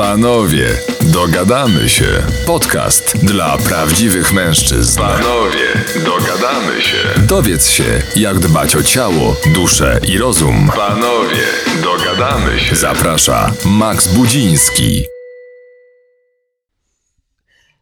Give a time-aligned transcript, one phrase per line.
[0.00, 0.66] Panowie,
[1.12, 2.04] dogadamy się.
[2.46, 5.00] Podcast dla prawdziwych mężczyzn.
[5.00, 5.66] Panowie,
[6.04, 7.26] dogadamy się.
[7.28, 7.84] Dowiedz się,
[8.16, 10.70] jak dbać o ciało, duszę i rozum.
[10.76, 11.46] Panowie,
[11.82, 12.76] dogadamy się.
[12.76, 15.02] Zaprasza Max Budziński.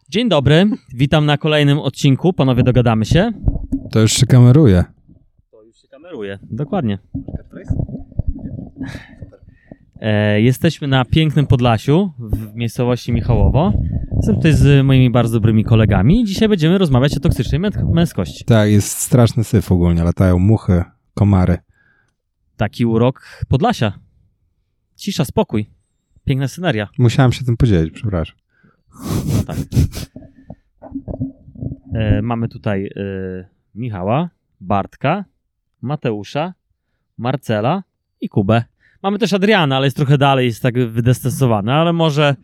[0.09, 0.65] Dzień dobry,
[0.95, 2.33] witam na kolejnym odcinku.
[2.33, 3.33] Panowie, dogadamy się.
[3.91, 4.85] To już się kameruje.
[5.51, 6.99] To już się kameruje, dokładnie.
[10.01, 13.73] E, jesteśmy na pięknym Podlasiu w miejscowości Michałowo.
[14.17, 18.45] Jestem tutaj z moimi bardzo dobrymi kolegami i dzisiaj będziemy rozmawiać o toksycznej mę- męskości.
[18.45, 20.05] Tak, jest straszny syf ogólnie.
[20.05, 20.85] Latają muchy,
[21.15, 21.59] komary.
[22.57, 23.93] Taki urok Podlasia.
[24.97, 25.71] Cisza, spokój.
[26.25, 26.89] Piękna sceneria.
[26.99, 28.37] Musiałem się tym podzielić, przepraszam.
[29.27, 29.57] No tak.
[31.95, 32.91] E, mamy tutaj e,
[33.75, 35.25] Michała, Bartka,
[35.83, 36.55] Mateusza,
[37.19, 37.83] Marcela
[38.21, 38.65] i Kubę.
[39.03, 42.37] Mamy też Adriana, ale jest trochę dalej, jest tak wydestesowany, ale może,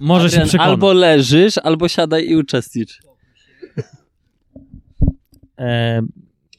[0.00, 0.70] może się Adrian, przekona.
[0.70, 3.00] albo leżysz, albo siadaj i uczestnicz.
[5.58, 6.02] E,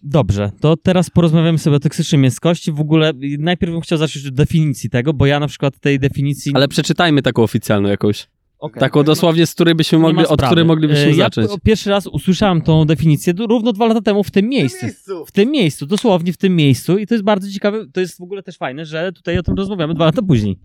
[0.04, 2.72] dobrze, to teraz porozmawiamy sobie o toksycznej męskości.
[2.72, 6.52] W ogóle najpierw bym chciał zacząć od definicji tego, bo ja na przykład tej definicji...
[6.56, 8.28] Ale przeczytajmy taką oficjalną jakąś.
[8.60, 8.80] Okej.
[8.80, 11.48] Taką dosłownie, z której byśmy mogli, od której moglibyśmy E, ja zacząć.
[11.52, 14.86] p- pierwszy raz usłyszałem tą definicję równo dwa lata temu w tym miejscu.
[15.28, 18.22] W tym miejscu, dosłownie w tym miejscu i to jest bardzo ciekawe, to jest w
[18.22, 20.58] ogóle też fajne, że tutaj o tym rozmawiamy dwa lata później.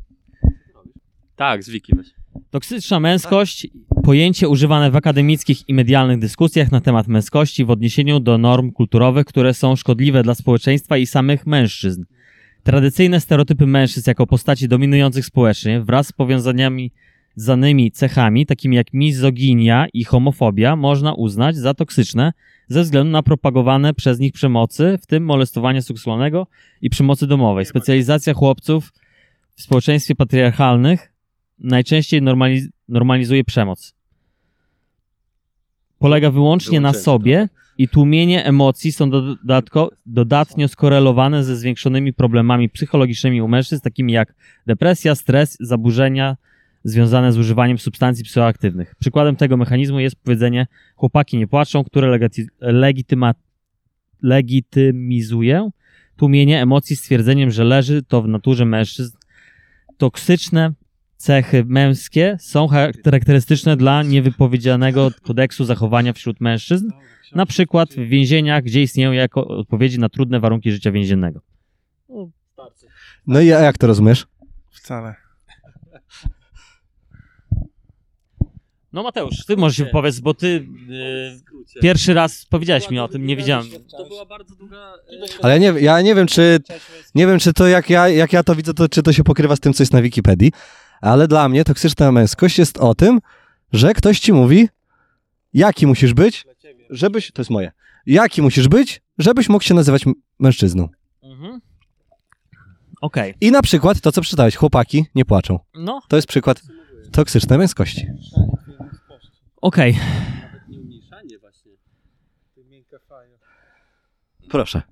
[1.36, 2.06] Tak, z Wiki weź.
[2.50, 3.66] Toksyczna męskość,
[4.04, 9.26] pojęcie używane w akademickich i medialnych dyskusjach na temat męskości w odniesieniu do norm kulturowych,
[9.26, 12.04] które są szkodliwe dla społeczeństwa i samych mężczyzn.
[12.62, 16.92] Tradycyjne stereotypy mężczyzn jako postaci dominujących społecznie wraz z powiązaniami
[17.34, 22.32] zanymi cechami, takimi jak mizoginia i homofobia, można uznać za toksyczne
[22.68, 26.46] ze względu na propagowane przez nich przemocy, w tym molestowania seksualnego
[26.80, 27.64] i przemocy domowej.
[27.64, 28.92] Specjalizacja chłopców
[29.56, 31.12] w społeczeństwie patriarchalnych
[31.58, 33.94] najczęściej normaliz- normalizuje przemoc.
[35.98, 43.42] Polega wyłącznie na sobie i tłumienie emocji są dodatko, dodatnio skorelowane ze zwiększonymi problemami psychologicznymi
[43.42, 44.34] u mężczyzn, takimi jak
[44.66, 46.36] depresja, stres, zaburzenia
[46.84, 48.94] związane z używaniem substancji psychoaktywnych.
[48.94, 52.18] Przykładem tego mechanizmu jest powiedzenie chłopaki nie płaczą, które
[52.60, 53.34] legityma-
[54.22, 55.70] legitymizuje
[56.16, 59.16] tłumienie emocji stwierdzeniem, że leży to w naturze mężczyzn.
[59.96, 60.72] Toksyczne
[61.16, 66.90] cechy męskie są charakterystyczne dla niewypowiedzianego kodeksu zachowania wśród mężczyzn,
[67.34, 71.40] na przykład w więzieniach, gdzie istnieją jako odpowiedzi na trudne warunki życia więziennego.
[73.26, 74.26] No i a jak to rozumiesz?
[74.70, 75.14] Wcale.
[78.92, 80.66] No Mateusz, ty może się wypowiedz, bo ty
[81.76, 83.66] e, pierwszy raz powiedziałeś mi o tym, nie wiedziałem.
[83.90, 84.92] To była bardzo długa...
[85.42, 86.58] Ale ja nie, ja nie wiem, czy
[87.14, 89.56] nie wiem, czy to jak ja, jak ja to widzę, to czy to się pokrywa
[89.56, 90.52] z tym, co jest na Wikipedii,
[91.00, 93.20] ale dla mnie toksyczna męskość jest o tym,
[93.72, 94.68] że ktoś ci mówi,
[95.54, 96.44] jaki musisz być,
[96.90, 97.72] żebyś, to jest moje,
[98.06, 100.04] jaki musisz być, żebyś mógł się nazywać
[100.38, 100.88] mężczyzną.
[101.22, 101.60] Mhm.
[103.00, 105.58] Okej, I na przykład to, co przeczytałeś, chłopaki nie płaczą.
[105.74, 106.62] no To jest przykład
[107.12, 108.06] toksycznej męskości.
[109.60, 109.96] Okej.
[114.48, 114.82] Proszę.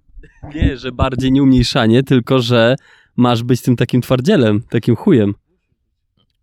[0.55, 2.77] Nie, że bardziej nie umniejszanie, tylko że
[3.17, 5.35] masz być tym takim twardzielem, takim chujem.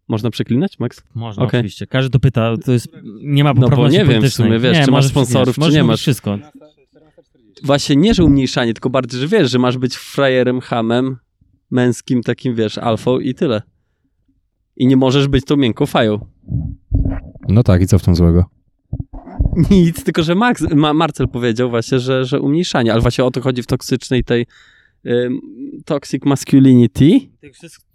[0.08, 1.04] Można przeklinać, Max?
[1.16, 1.60] Można Okej.
[1.60, 1.88] oczywiście.
[1.88, 2.88] Każdy to pyta, to jest,
[3.22, 5.72] nie ma No bo poprawności nie wiem w sumie, wiesz, nie, czy masz sponsorów, przeklinać,
[5.72, 6.00] czy nie masz.
[6.00, 6.38] wszystko.
[7.64, 11.18] Właśnie nie, że umniejszanie, tylko bardziej, że wiesz, że masz być frajerem, hamem,
[11.72, 13.62] męskim takim, wiesz, alfą i tyle.
[14.76, 16.26] I nie możesz być tą miękką fają.
[17.48, 18.46] No tak, i co w tym złego?
[19.72, 23.42] Nic, tylko że Max, Ma, Marcel powiedział właśnie, że, że umniejszanie, ale właśnie o to
[23.42, 24.46] chodzi w toksycznej tej
[25.06, 25.40] ym,
[25.86, 27.20] toxic masculinity.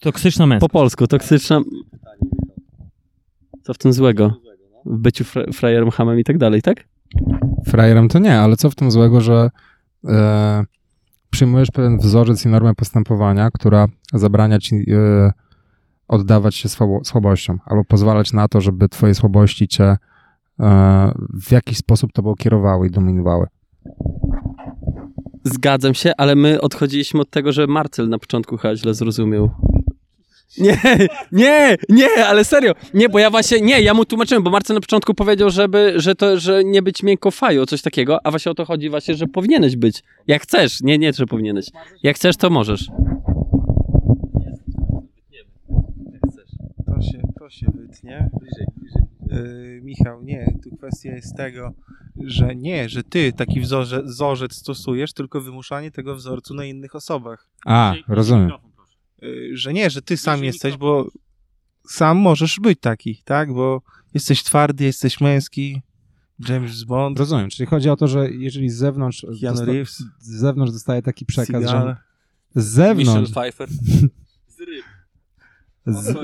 [0.00, 0.72] Toksyczna Po męskość.
[0.72, 1.60] polsku, toksyczna...
[3.62, 4.41] Co w tym złego?
[4.87, 6.84] W byciu fra, frajerem, hamem i tak dalej, tak?
[7.66, 9.50] Frajerem to nie, ale co w tym złego, że
[10.09, 10.65] e,
[11.31, 15.33] przyjmujesz pewien wzorzec i normę postępowania, która zabrania ci e,
[16.10, 19.97] oddawać się słabo, słabościom, albo pozwalać na to, żeby twoje słabości cię e,
[21.34, 23.47] w jakiś sposób tobą kierowały i dominowały.
[25.45, 29.51] Zgadzam się, ale my odchodziliśmy od tego, że Marcel na początku chyba źle zrozumiał.
[30.59, 30.80] Nie,
[31.33, 32.72] nie, nie, ale serio.
[32.95, 36.15] Nie, bo ja właśnie, nie, ja mu tłumaczyłem, bo Marcel na początku powiedział, żeby, że
[36.15, 39.27] to, że nie być miękko fają, coś takiego, a właśnie o to chodzi właśnie, że
[39.27, 40.03] powinieneś być.
[40.27, 41.66] Jak chcesz, nie, nie, że powinieneś.
[42.03, 42.91] Jak chcesz, to możesz.
[47.51, 48.31] To się, to się wytnie.
[49.27, 51.73] Yy, Michał, nie, tu kwestia jest tego,
[52.17, 57.49] że nie, że ty taki wzorze, wzorzec stosujesz, tylko wymuszanie tego wzorcu na innych osobach.
[57.67, 58.51] A, rozumiem.
[59.23, 61.09] Yy, że nie, że ty sam jesteś, bo
[61.87, 63.53] sam możesz być taki, tak?
[63.55, 63.83] Bo
[64.15, 65.83] jesteś twardy, jesteś męski.
[66.49, 70.73] James Bond, Rozumiem, czyli chodzi o to, że jeżeli z zewnątrz, dosta- Reeves, z zewnątrz
[70.73, 71.97] dostaje taki przekaz, że
[72.55, 73.69] z zewnątrz, Pfeiffer.
[75.87, 76.15] z,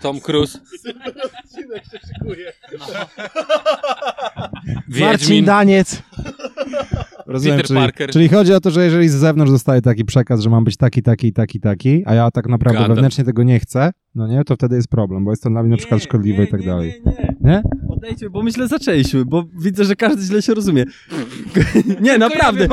[0.00, 0.60] Tom Cruise.
[4.88, 6.02] Marcin Daniec.
[7.26, 8.10] Rozumiem, Peter czyli, Parker.
[8.10, 11.02] czyli chodzi o to, że jeżeli z zewnątrz dostaje taki przekaz, że mam być taki,
[11.02, 12.96] taki, taki, taki, a ja tak naprawdę Gandalf.
[12.96, 15.70] wewnętrznie tego nie chcę, no nie, to wtedy jest problem, bo jest to dla mnie
[15.70, 17.02] na przykład szkodliwe i tak dalej.
[17.06, 17.62] Nie, nie, Nie?
[17.88, 20.84] Odejdźmy, bo myślę, zaczęliśmy, bo widzę, że każdy źle się rozumie.
[22.00, 22.68] nie, naprawdę.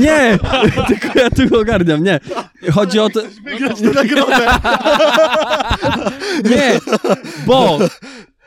[0.00, 0.38] Nie,
[0.86, 2.20] tylko ja tu ogarniam, nie.
[2.72, 3.20] Chodzi o to...
[3.44, 4.36] Wygrać tę nagrodę.
[6.50, 6.78] Nie,
[7.46, 7.78] bo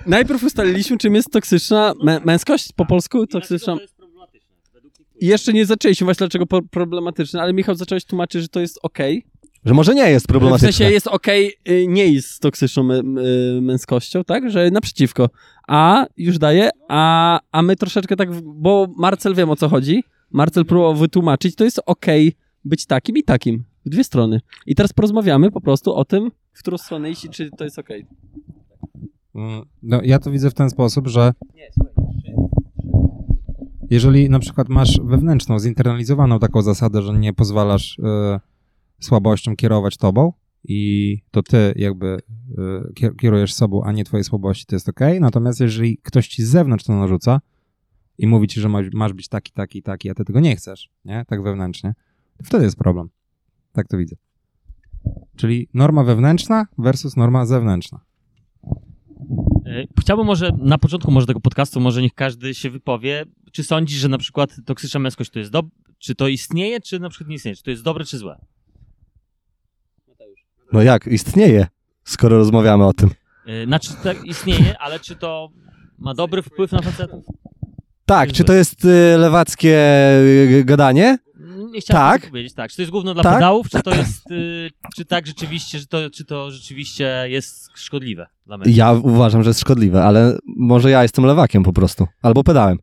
[0.06, 3.78] najpierw ustaliliśmy, czym jest toksyczna mę- męskość po polsku, toksyczna...
[5.22, 8.80] I jeszcze nie zaczęliśmy właśnie dlaczego po- problematyczne, ale Michał zacząłeś tłumaczyć, że to jest
[8.84, 9.26] okej.
[9.66, 10.72] Że może nie jest W problematyczne.
[10.74, 13.22] sensie jest okej, y, nie jest z toksyczną my-
[13.58, 14.52] y, męskością, tak?
[14.52, 15.30] Że naprzeciwko.
[15.68, 20.04] A już daje, a, a my troszeczkę tak, w- bo Marcel wiem o co chodzi.
[20.32, 22.34] Marcel próbował wytłumaczyć, to jest okej
[22.66, 23.64] być takim i takim.
[23.86, 24.42] W dwie strony.
[24.66, 27.80] I teraz porozmawiamy po prostu o tym, w którą stronę iść i czy to jest
[27.80, 28.06] okej.
[29.36, 31.34] Mm, No, ja to widzę w ten sposób, że
[33.90, 38.40] jeżeli na przykład masz wewnętrzną, zinternalizowaną taką zasadę, że nie pozwalasz e,
[39.00, 40.34] słabościom kierować tobą
[40.64, 42.18] i to ty jakby
[43.00, 45.00] kier- kierujesz sobą, a nie twoje słabości, to jest ok.
[45.20, 47.40] Natomiast jeżeli ktoś ci z zewnątrz to narzuca
[48.18, 50.90] i mówi ci, że masz, masz być taki, taki, taki, a ty tego nie chcesz,
[51.06, 51.26] nie?
[51.28, 51.94] Tak wewnętrznie,
[52.38, 53.10] to wtedy jest problem.
[53.74, 54.16] Tak to widzę.
[55.36, 58.00] Czyli norma wewnętrzna versus norma zewnętrzna.
[59.66, 63.98] E, Chciałbym może na początku może tego podcastu, może niech każdy się wypowie, czy sądzisz,
[64.00, 65.70] że na przykład toksyczna męskość to jest dob-
[66.00, 68.40] czy to istnieje, czy na przykład nie istnieje, czy to jest dobre, czy złe?
[70.74, 71.08] No jak?
[71.08, 71.68] Istnieje,
[72.04, 73.10] skoro rozmawiamy o tym.
[73.46, 75.50] E, Znaczy tak istnieje, ale czy to
[75.98, 77.26] ma dobry wpływ na facetów?
[78.06, 79.78] Tak, czy to jest y, lewackie
[80.52, 81.18] y, gadanie?
[81.72, 82.30] Nie chciałem Tak.
[82.30, 82.70] powiedzieć, tak.
[82.72, 83.34] Czy to jest główno dla Tak.
[83.34, 88.28] pedałów, czy to jest, y, czy tak rzeczywiście, że to, czy to rzeczywiście jest szkodliwe
[88.46, 88.78] dla mężczyzn?
[88.78, 92.08] Ja uważam, że jest szkodliwe, ale może ja jestem lewakiem po prostu.
[92.22, 92.78] Albo pedałem.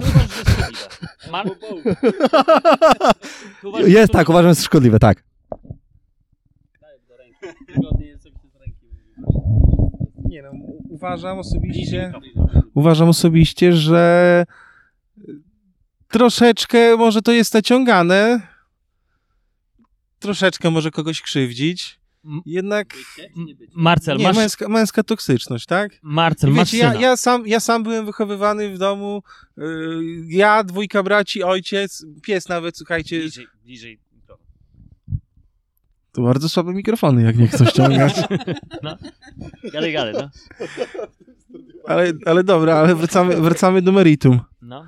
[0.00, 1.30] Uważasz, że jest szkodliwe?
[1.30, 1.50] Mar-
[3.60, 5.24] Ty uważasz, że Jest tak, uważam, że jest szkodliwe, tak.
[10.24, 10.50] Nie no,
[10.88, 12.12] uważam osobiście,
[12.74, 14.44] uważam osobiście, że
[16.08, 18.40] troszeczkę może to jest naciągane,
[20.18, 22.00] troszeczkę może kogoś krzywdzić,
[22.46, 22.94] Jednak
[23.74, 25.92] Marcel, nie, masz, męska, męska toksyczność, tak?
[26.02, 27.02] Marcel, I masz wiecie, ja, syna.
[27.02, 29.22] ja, sam, ja sam byłem wychowywany w domu,
[29.56, 34.00] yy, ja, dwójka braci, ojciec, pies nawet, słuchajcie, Bliżej, bliżej.
[36.12, 38.14] to bardzo słabe mikrofony, jak nie chcą ściągać.
[39.72, 40.30] Gadaj, gadaj, no.
[41.86, 44.40] ale, ale dobra, ale wracamy, wracamy do meritum.
[44.62, 44.86] no.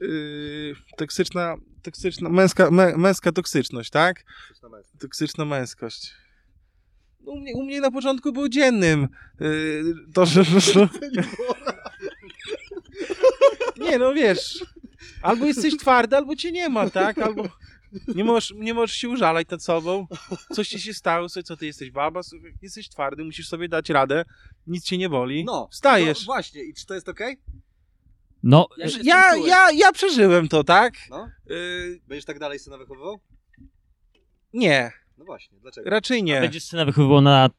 [0.00, 4.24] Yy, toksyczna, toksyczna, męska, mę, męska toksyczność, tak?
[4.98, 6.14] Toksyczna męskość.
[7.24, 9.08] U mnie, u mnie na początku był dziennym.
[9.40, 10.44] Yy, to, że...
[13.80, 14.64] nie, no wiesz,
[15.22, 17.18] albo jesteś twardy, albo cię nie ma, tak?
[17.18, 17.48] Albo
[18.14, 20.06] nie możesz, nie możesz się użalać nad sobą.
[20.54, 23.90] Coś ci się stało, co, co ty jesteś baba, sobie, jesteś twardy, musisz sobie dać
[23.90, 24.24] radę,
[24.66, 25.44] nic cię nie boli.
[25.70, 26.24] Wstajesz.
[26.24, 27.36] właśnie, i czy to jest okej?
[28.42, 28.68] No,
[29.02, 30.94] Ja, ja, ja przeżyłem to, tak?
[31.10, 31.28] No.
[31.46, 33.20] Yy, Będziesz tak dalej syna wychowywał?
[34.52, 35.90] nie, No właśnie, dlaczego?
[35.90, 36.40] raczej nie.
[36.40, 37.50] będziesz syna wychowywał na,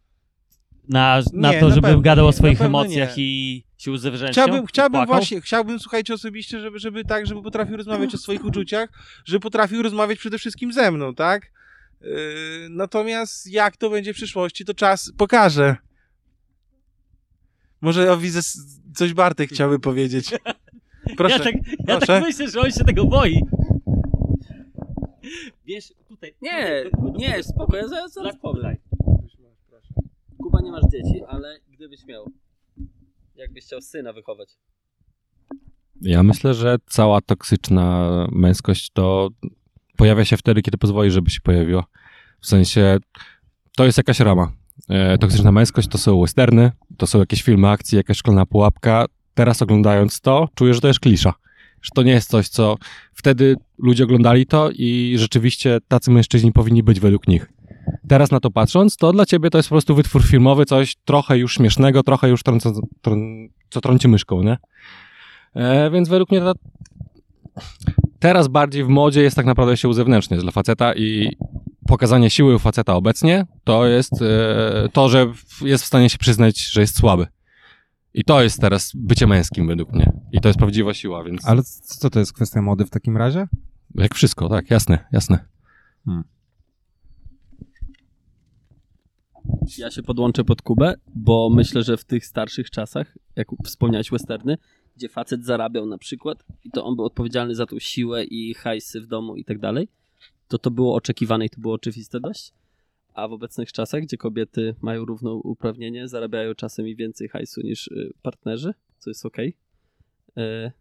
[0.89, 3.23] na, na Nie, to, na żeby pewno gadał o nie, swoich na pewno emocjach nie.
[3.23, 4.45] i się uzewrzęściał?
[4.45, 8.89] Chciałbym, chciałbym właśnie, chciałbym, słuchajcie, osobiście, żeby, żeby tak, żeby potrafił rozmawiać o swoich uczuciach,
[9.25, 11.51] żeby potrafił rozmawiać przede wszystkim ze mną, tak?
[12.01, 12.09] Yy,
[12.69, 15.75] natomiast jak to będzie w przyszłości, to czas pokaże.
[17.81, 18.39] Może o, widzę,
[18.95, 20.31] coś Bartek chciałby powiedzieć.
[21.17, 21.37] Proszę.
[21.37, 22.05] Ja tak, ja proszę.
[22.05, 23.41] tak myślę, że on się tego boi.
[25.65, 26.35] Wiesz, tutaj...
[26.41, 26.83] Nie,
[27.17, 28.55] nie, spoko, ja zaraz, zaraz powiem.
[28.55, 28.77] Tutaj.
[30.37, 32.31] Kuba, nie masz dzieci, ale gdybyś miał,
[33.35, 34.49] jakbyś chciał syna wychować.
[36.01, 39.29] Ja myślę, że cała toksyczna męskość to
[39.97, 41.83] pojawia się wtedy, kiedy pozwoli, żeby się pojawiło.
[42.41, 42.97] W sensie
[43.75, 44.51] to jest jakaś rama.
[44.91, 49.05] E, toksyczna męskość to są westerny, to są jakieś filmy akcji, jakaś szkolna pułapka.
[49.33, 51.33] Teraz oglądając to, czuję, że to jest klisza.
[51.81, 52.75] Że to nie jest coś, co
[53.13, 57.49] wtedy ludzie oglądali to i rzeczywiście tacy mężczyźni powinni być według nich.
[58.07, 61.37] Teraz na to patrząc, to dla ciebie to jest po prostu wytwór filmowy, coś trochę
[61.37, 63.17] już śmiesznego, trochę już trąco, trą,
[63.69, 64.57] co trąci myszką, nie?
[65.55, 66.53] E, więc według mnie ta...
[68.19, 71.37] teraz bardziej w modzie jest tak naprawdę się uzewnętrzniać dla faceta i
[71.91, 76.59] pokazanie siły u faceta obecnie to jest e, to, że jest w stanie się przyznać,
[76.59, 77.27] że jest słaby.
[78.13, 80.11] I to jest teraz bycie męskim według mnie.
[80.31, 83.47] I to jest prawdziwa siła, więc Ale co to jest kwestia mody w takim razie?
[83.95, 85.45] jak wszystko, tak, jasne, jasne.
[89.77, 94.57] Ja się podłączę pod Kubę, bo myślę, że w tych starszych czasach, jak wspomniałeś westerny,
[94.95, 99.01] gdzie facet zarabiał na przykład i to on był odpowiedzialny za tą siłę i hajsy
[99.01, 99.87] w domu i tak dalej,
[100.51, 102.53] to to było oczekiwane i to było oczywiste dość.
[103.13, 108.13] A w obecnych czasach, gdzie kobiety mają równouprawnienie, zarabiają czasem i więcej hajsu niż y,
[108.21, 109.55] partnerzy, co jest okej.
[110.37, 110.71] Y,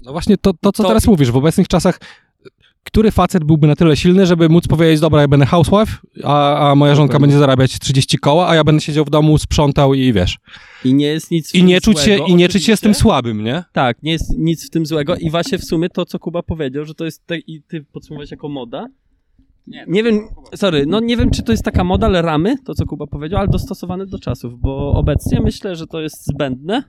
[0.00, 1.98] No właśnie to, to co To- teraz mówisz, w obecnych czasach
[2.84, 6.74] który facet byłby na tyle silny, żeby móc powiedzieć, dobra, ja będę housewife, a, a
[6.74, 10.38] moja żonka będzie zarabiać 30 koła, a ja będę siedział w domu, sprzątał i wiesz.
[10.84, 12.76] I nie jest nic w I tym nie czuć się, złego, i nie czuć się
[12.76, 13.64] z tym słabym, nie?
[13.72, 16.84] Tak, nie jest nic w tym złego i właśnie w sumie to, co Kuba powiedział,
[16.84, 18.86] że to jest, te, i ty podsumowałeś jako moda.
[19.66, 22.86] Nie, wiem, sorry, no nie wiem, czy to jest taka moda, ale ramy, to co
[22.86, 26.82] Kuba powiedział, ale dostosowane do czasów, bo obecnie myślę, że to jest zbędne,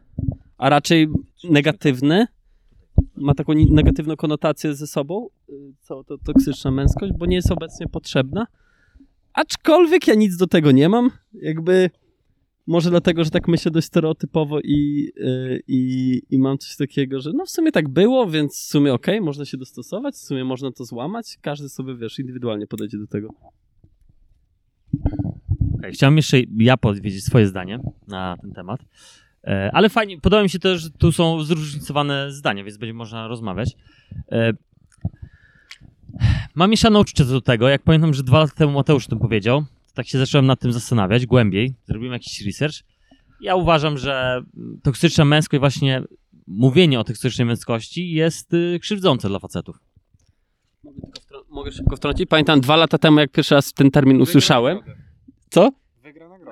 [0.57, 1.07] a raczej
[1.43, 2.27] negatywne,
[3.15, 7.87] ma taką negatywną konotację ze sobą, y, cała to toksyczna męskość, bo nie jest obecnie
[7.87, 8.47] potrzebna,
[9.33, 11.89] aczkolwiek ja nic do tego nie mam, jakby
[12.67, 17.31] może dlatego, że tak myślę dość stereotypowo i, yy, i, i mam coś takiego, że
[17.33, 20.71] no w sumie tak było, więc w sumie okej, można się dostosować, w sumie można
[20.71, 23.29] to złamać, każdy sobie, wiesz, indywidualnie podejdzie do tego.
[25.77, 28.79] Okej, Chciałem jeszcze ja powiedzieć swoje zdanie na ten temat.
[29.43, 33.27] E, Ale fajnie, podoba mi się też, że tu są zróżnicowane zdania, więc będzie można
[33.27, 33.75] rozmawiać.
[34.31, 34.53] E,
[36.55, 39.65] Mam mieszane uczucie do tego, jak pamiętam, że dwa lata temu Mateusz o tym powiedział,
[39.93, 42.75] tak się zacząłem nad tym zastanawiać głębiej, zrobiłem jakiś research.
[43.41, 44.41] Ja uważam, że
[44.83, 46.03] toksyczna męskość, właśnie
[46.47, 49.79] mówienie o toksycznej męskości jest y, krzywdzące dla facetów.
[50.83, 52.29] Mogę, tylko wtrą- mogę szybko wtrącić?
[52.29, 54.79] Pamiętam dwa lata temu, jak pierwszy raz ten termin usłyszałem.
[55.49, 55.71] Co?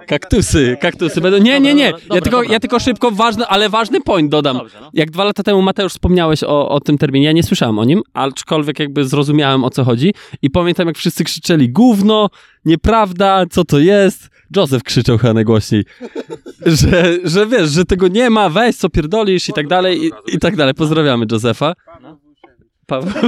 [0.07, 1.37] Kaktusy, kaktusy będą.
[1.37, 1.93] Nie, nie, nie.
[2.13, 4.57] Ja tylko, ja tylko szybko, ważny, ale ważny point dodam.
[4.57, 4.89] No.
[4.93, 8.01] Jak dwa lata temu Mateusz wspomniałeś o, o tym terminie, ja nie słyszałem o nim,
[8.13, 12.29] aczkolwiek jakby zrozumiałem o co chodzi i pamiętam jak wszyscy krzyczeli gówno,
[12.65, 14.29] nieprawda, co to jest.
[14.55, 15.85] Józef krzyczał chyba najgłośniej,
[16.65, 20.39] że, że wiesz, że tego nie ma, weź co pierdolisz i tak dalej i, i
[20.39, 20.73] tak dalej.
[20.73, 21.73] Pozdrawiamy Józefa.
[22.91, 23.13] Paweł.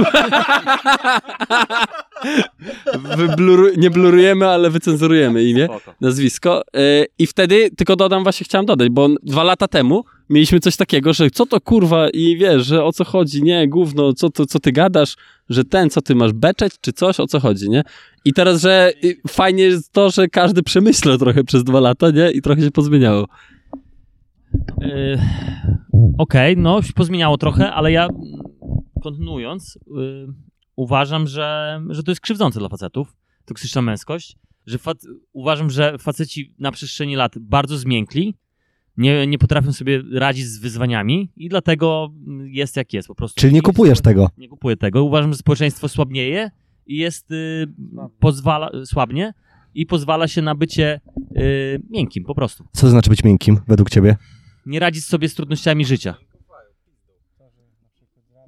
[3.16, 3.68] Wybluru...
[3.76, 5.94] Nie blurujemy, ale wycenzurujemy imię Spoko.
[6.00, 6.62] nazwisko.
[6.74, 11.12] Yy, I wtedy, tylko dodam, właśnie chciałem dodać, bo dwa lata temu mieliśmy coś takiego,
[11.12, 14.58] że co to kurwa i wiesz, że o co chodzi, nie, gówno, co, to, co
[14.58, 15.16] ty gadasz,
[15.48, 17.82] że ten, co ty masz beczeć, czy coś, o co chodzi, nie?
[18.24, 18.92] I teraz, że
[19.28, 22.30] fajnie jest to, że każdy przemyślał trochę przez dwa lata, nie?
[22.30, 23.26] I trochę się pozmieniało.
[24.80, 25.18] Yy,
[26.18, 28.08] Okej, no się pozmieniało trochę, ale ja
[29.04, 30.26] kontynuując, yy,
[30.76, 36.54] uważam, że, że to jest krzywdzące dla facetów, toksyczna męskość, że fac- uważam, że faceci
[36.58, 38.34] na przestrzeni lat bardzo zmiękli,
[38.96, 43.40] nie, nie potrafią sobie radzić z wyzwaniami i dlatego mm, jest jak jest po prostu.
[43.40, 44.30] Czyli nie kupujesz tego.
[44.38, 45.04] Nie kupuję tego.
[45.04, 46.50] Uważam, że społeczeństwo słabnieje
[46.86, 47.66] i jest, y,
[48.18, 49.34] pozwala, słabnie
[49.74, 51.00] i pozwala się na bycie
[51.36, 52.64] y, miękkim po prostu.
[52.72, 54.16] Co to znaczy być miękkim według ciebie?
[54.66, 56.14] Nie radzić sobie z trudnościami życia.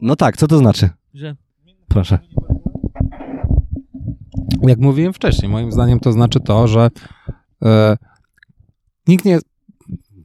[0.00, 0.90] No tak, co to znaczy?
[1.14, 1.36] Że
[1.88, 2.18] Proszę.
[4.62, 6.90] Jak mówiłem wcześniej, moim zdaniem to znaczy to, że
[7.64, 7.96] e,
[9.08, 9.46] nikt nie jest,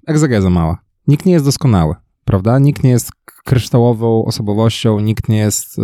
[0.07, 2.59] egzegeza mała, nikt nie jest doskonały, prawda?
[2.59, 3.11] Nikt nie jest
[3.45, 5.83] kryształową osobowością, nikt nie jest, e,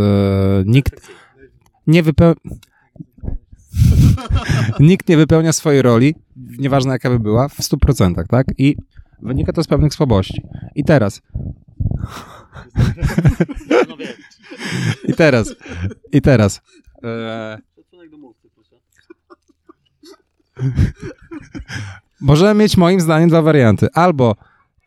[0.66, 1.08] nikt
[1.88, 2.36] nie wypełnia,
[4.80, 6.16] nikt nie wypełnia swojej roli,
[6.60, 8.48] nieważne jaka by była, w 100%, tak?
[8.58, 8.78] I
[9.22, 10.42] wynika to z pewnych słabości.
[10.76, 11.22] I teraz,
[13.90, 13.96] no
[15.08, 15.56] i teraz,
[16.12, 16.62] i teraz,
[17.04, 17.58] e,
[22.22, 23.88] Możemy mieć moim zdaniem dwa warianty.
[23.94, 24.36] Albo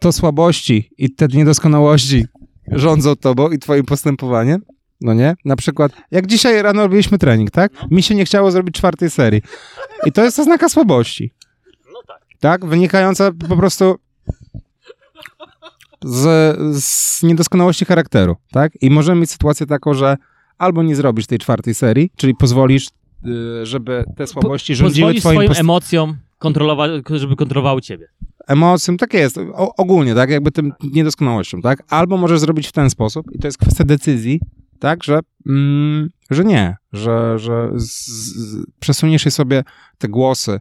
[0.00, 2.26] to słabości i te niedoskonałości
[2.72, 4.62] rządzą tobą i twoim postępowaniem,
[5.00, 5.34] no nie?
[5.44, 7.72] Na przykład, jak dzisiaj rano robiliśmy trening, tak?
[7.90, 9.42] Mi się nie chciało zrobić czwartej serii.
[10.06, 11.32] I to jest oznaka słabości.
[11.92, 12.20] no tak.
[12.40, 12.66] Tak?
[12.66, 13.96] Wynikająca po prostu
[16.04, 18.72] z, z niedoskonałości charakteru, tak?
[18.80, 20.16] I możemy mieć sytuację taką, że
[20.58, 22.88] albo nie zrobisz tej czwartej serii, czyli pozwolisz,
[23.26, 28.08] y, żeby te słabości rządziły Pozwolisz twoim swoim post- emocjom kontrolować, żeby kontrolowały ciebie.
[28.46, 32.90] emocjom, tak jest, o, ogólnie, tak, jakby tym niedoskonałością, tak, albo możesz zrobić w ten
[32.90, 34.40] sposób i to jest kwestia decyzji,
[34.78, 39.64] tak, że, mm, że nie, że, że z, z, przesuniesz sobie
[39.98, 40.60] te głosy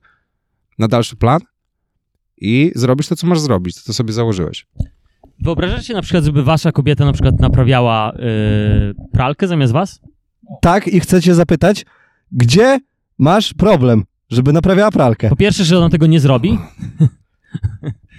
[0.80, 1.40] na dalszy plan
[2.38, 4.68] i zrobisz to, co masz zrobić, to, co sobie założyłeś.
[5.42, 8.18] Wyobrażacie na przykład, żeby wasza kobieta na przykład naprawiała y,
[9.12, 10.02] pralkę zamiast was?
[10.62, 11.86] Tak, i chcę cię zapytać,
[12.32, 12.80] gdzie
[13.18, 15.30] masz problem, żeby naprawiała pralkę.
[15.30, 16.58] Po pierwsze, że ona tego nie zrobi.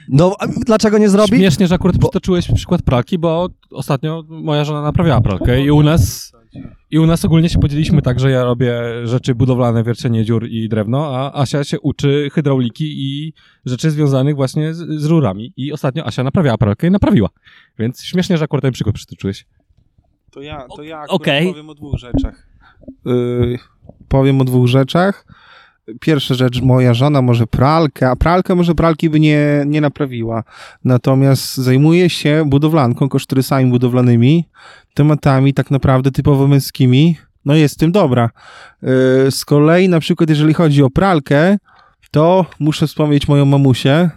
[0.09, 1.37] No, a dlaczego nie zrobi?
[1.37, 5.83] Śmiesznie, że akurat Bo- przytoczyłeś przykład pralki, bo ostatnio moja żona naprawiała pralkę i u
[5.83, 6.33] nas
[6.91, 10.69] i u nas ogólnie się podzieliliśmy tak, że ja robię rzeczy budowlane, wiercenie dziur i
[10.69, 13.33] drewno, a Asia się uczy hydrauliki i
[13.67, 15.53] rzeczy związanych właśnie z, z rurami.
[15.57, 17.29] I ostatnio Asia naprawiała pralkę i naprawiła.
[17.79, 19.47] Więc śmiesznie, że akurat ten przykład przytoczyłeś.
[20.31, 21.49] To ja, to ja akurat Okej.
[21.49, 22.47] powiem o dwóch rzeczach.
[23.05, 23.59] Yy,
[24.09, 25.27] powiem o dwóch rzeczach.
[26.01, 30.43] Pierwsza rzecz, moja żona może pralkę, a pralkę może pralki by nie, nie naprawiła.
[30.85, 34.49] Natomiast zajmuje się budowlanką, kosztorysami budowlanymi,
[34.95, 37.17] tematami tak naprawdę typowo męskimi.
[37.45, 38.31] No jest tym dobra.
[38.83, 38.89] Yy,
[39.31, 41.57] z kolei na przykład jeżeli chodzi o pralkę,
[42.11, 44.11] to muszę wspomnieć moją mamusię.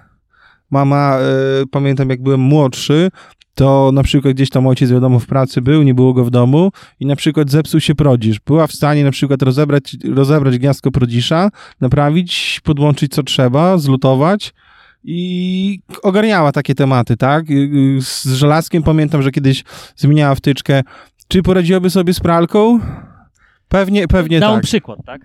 [0.74, 1.18] Mama,
[1.60, 3.10] yy, pamiętam jak byłem młodszy,
[3.56, 6.72] to na przykład gdzieś tam ojciec wiadomo w pracy był, nie było go w domu
[7.00, 8.40] i na przykład zepsuł się prodzisz.
[8.40, 11.50] Była w stanie na przykład rozebrać, rozebrać gniazdko prodzisza,
[11.82, 14.54] naprawić, podłączyć co trzeba, zlutować
[15.04, 17.50] i ogarniała takie tematy, tak?
[17.50, 19.64] Y, y, Z żelazkiem pamiętam, że kiedyś
[19.96, 20.82] zmieniała wtyczkę.
[21.28, 22.80] Czy poradziłaby sobie z pralką?
[23.68, 24.64] Pewnie, pewnie Dałem tak.
[24.64, 25.22] przykład, tak?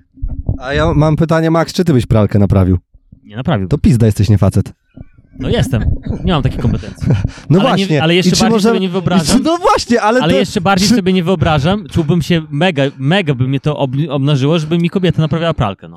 [0.60, 2.78] A ja mam pytanie, Max, czy ty byś pralkę naprawił?
[3.24, 3.68] Nie naprawił.
[3.68, 4.72] To pizda jesteś, nie facet.
[5.38, 5.84] No jestem.
[6.24, 7.08] Nie mam takiej kompetencji.
[7.50, 8.02] No Ale nie- właśnie.
[8.02, 9.42] ale jeszcze bardziej możemy- sobie nie wyobrażam.
[9.42, 10.38] No właśnie, ale, Ale to...
[10.38, 14.58] jeszcze bardziej czy- sobie nie wyobrażam, czułbym się mega, mega by mnie to ob, obnażyło,
[14.58, 15.96] żeby mi kobieta naprawiała pralkę, no.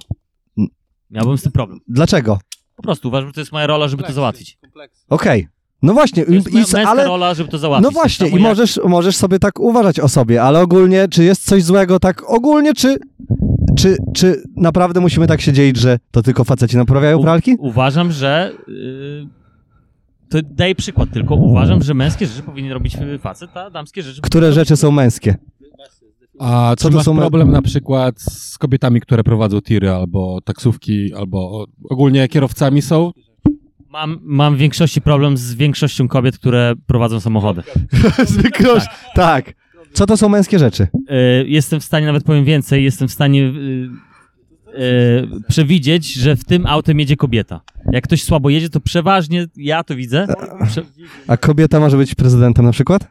[1.12, 1.80] Miałbym z tym problem.
[1.88, 2.40] Dlaczego?
[2.76, 4.58] Po prostu uważam, że to jest moja rola, żeby to załatwić.
[5.10, 5.48] Okej.
[5.82, 7.06] No właśnie, To jest i, męska ale...
[7.06, 7.84] rola, żeby to załatwić.
[7.84, 11.46] No właśnie, i jak- możesz, możesz sobie tak uważać o sobie, ale ogólnie, czy jest
[11.46, 12.98] coś złego tak ogólnie, czy,
[13.78, 17.56] czy, czy naprawdę musimy tak się dzielić, że to tylko faceci naprawiają U- pralki?
[17.60, 18.52] Uważam, że...
[18.68, 19.28] Yy,
[20.30, 21.36] to daję przykład tylko.
[21.36, 24.22] Uważam, że męskie rzeczy powinien robić facet, a damskie rzeczy...
[24.22, 25.36] Które rzeczy są męskie?
[26.40, 30.40] A Co czy to masz są- problem na przykład z kobietami, które prowadzą tiry, albo
[30.42, 33.12] taksówki, albo ogólnie kierowcami są?
[33.90, 37.62] Mam, mam w większości problem z większością kobiet, które prowadzą samochody.
[38.26, 39.54] Zwykłość, tak.
[39.94, 40.88] Co to są męskie rzeczy?
[41.44, 43.90] Y, jestem w stanie, nawet powiem więcej, jestem w stanie y,
[44.82, 47.62] y, przewidzieć, że w tym autem jedzie kobieta.
[47.92, 50.28] Jak ktoś słabo jedzie, to przeważnie ja to widzę.
[50.68, 50.82] Prze-
[51.28, 53.08] A kobieta może być prezydentem na przykład?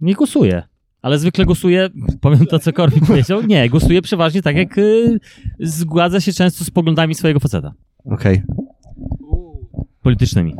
[0.00, 0.62] nie głosuje.
[1.02, 5.20] Ale zwykle głosuje, powiem to, co Korwin powiedział, nie, głosuje przeważnie tak, jak y,
[5.60, 7.72] zgadza się często z poglądami swojego faceta.
[8.04, 8.42] Okej.
[10.02, 10.54] Politycznymi.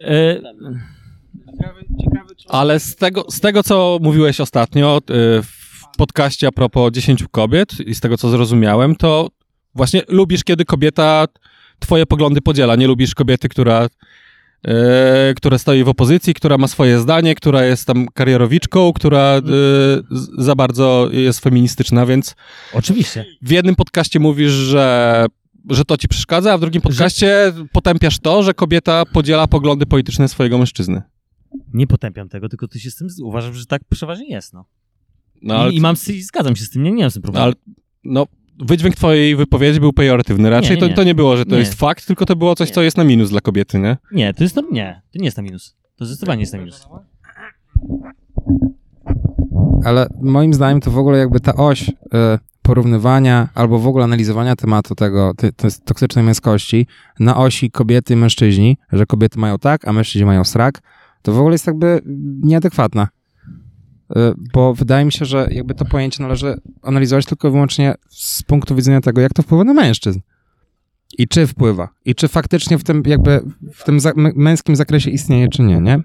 [0.00, 0.42] Y,
[2.48, 5.02] Ale z tego, z tego co mówiłeś ostatnio y,
[5.42, 9.28] w podcaście a propos 10 kobiet i z tego co zrozumiałem, to
[9.74, 11.26] właśnie lubisz, kiedy kobieta
[11.78, 12.76] twoje poglądy podziela.
[12.76, 13.88] Nie lubisz kobiety, która,
[14.66, 19.40] y, która stoi w opozycji, która ma swoje zdanie, która jest tam karierowiczką, która
[20.38, 22.34] za bardzo jest feministyczna, więc
[22.72, 23.24] oczywiście.
[23.42, 25.26] w jednym podcaście mówisz, że,
[25.70, 30.28] że to ci przeszkadza, a w drugim podcaście potępiasz to, że kobieta podziela poglądy polityczne
[30.28, 31.02] swojego mężczyzny.
[31.74, 34.64] Nie potępiam tego, tylko ty się z tym uważam, że tak przeważnie jest, no.
[35.42, 37.22] No, ale, I, I mam, i zgadzam się z tym, nie, nie mam z tym
[37.22, 37.44] problemu.
[37.44, 37.54] ale
[38.04, 38.26] no,
[38.64, 40.50] wydźwięk twojej wypowiedzi był pejoratywny.
[40.50, 40.94] Raczej Nie, nie, To, nie.
[40.94, 41.58] to nie było, że to Nie.
[41.58, 42.74] jest fakt, tylko to było coś, Nie.
[42.74, 43.96] co jest na minus dla kobiety, nie?
[44.12, 45.76] Nie, to jest, no, nie, to nie jest na minus.
[45.96, 46.86] To zdecydowanie jest na minus.
[49.84, 51.92] Ale moim zdaniem to w ogóle jakby ta oś y,
[52.66, 56.86] porównywania albo w ogóle analizowania tematu tego, ty, to jest toksycznej męskości
[57.20, 60.80] na osi kobiety i mężczyźni, że kobiety mają tak, a mężczyźni mają srak,
[61.22, 62.00] to w ogóle jest jakby
[62.42, 63.08] nieadekwatna.
[64.10, 64.14] Y,
[64.54, 68.74] Bo wydaje mi się, że jakby to pojęcie należy analizować tylko i wyłącznie z punktu
[68.74, 70.20] widzenia tego, jak to wpływa na mężczyzn.
[71.18, 71.88] I czy wpływa.
[72.04, 73.40] I czy faktycznie w tym jakby
[73.74, 73.98] w tym
[74.36, 76.00] męskim zakresie istnieje, czy nie, nie?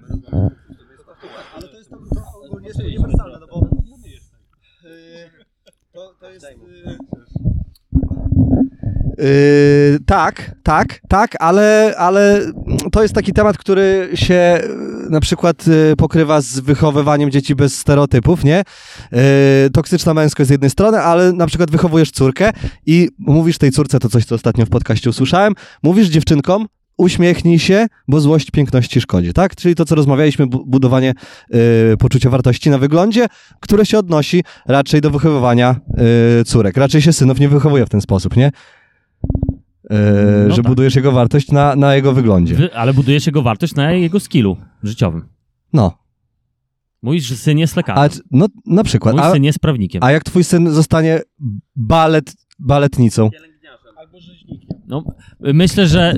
[9.18, 12.40] Yy, tak, tak, tak, ale, ale
[12.92, 17.78] to jest taki temat, który się yy, na przykład yy, pokrywa z wychowywaniem dzieci bez
[17.78, 18.62] stereotypów, nie?
[19.12, 19.20] Yy,
[19.72, 22.50] toksyczna męskość z jednej strony, ale na przykład wychowujesz córkę
[22.86, 27.86] i mówisz tej córce, to coś, co ostatnio w podcaście usłyszałem, mówisz dziewczynkom, uśmiechnij się,
[28.08, 29.56] bo złość piękności szkodzi, tak?
[29.56, 31.12] Czyli to, co rozmawialiśmy, bu- budowanie
[31.50, 31.58] yy,
[31.98, 33.26] poczucia wartości na wyglądzie,
[33.60, 35.80] które się odnosi raczej do wychowywania
[36.38, 36.76] yy, córek.
[36.76, 38.50] Raczej się synów nie wychowuje w ten sposób, nie?
[39.90, 39.96] Yy,
[40.48, 40.66] No że tak.
[40.70, 42.54] budujesz jego wartość na, na jego wyglądzie.
[42.54, 45.28] Wy, ale budujesz jego wartość na jego skillu życiowym.
[45.72, 46.02] No,
[47.02, 48.10] Mówisz, że syn jest a, lekarzem.
[48.10, 49.14] c- no na przykład.
[49.14, 50.02] Mój A, syn jest prawnikiem.
[50.04, 51.20] a jak twój syn zostanie
[51.76, 53.30] balet, baletnicą?
[54.86, 55.04] No,
[55.40, 56.14] myślę, że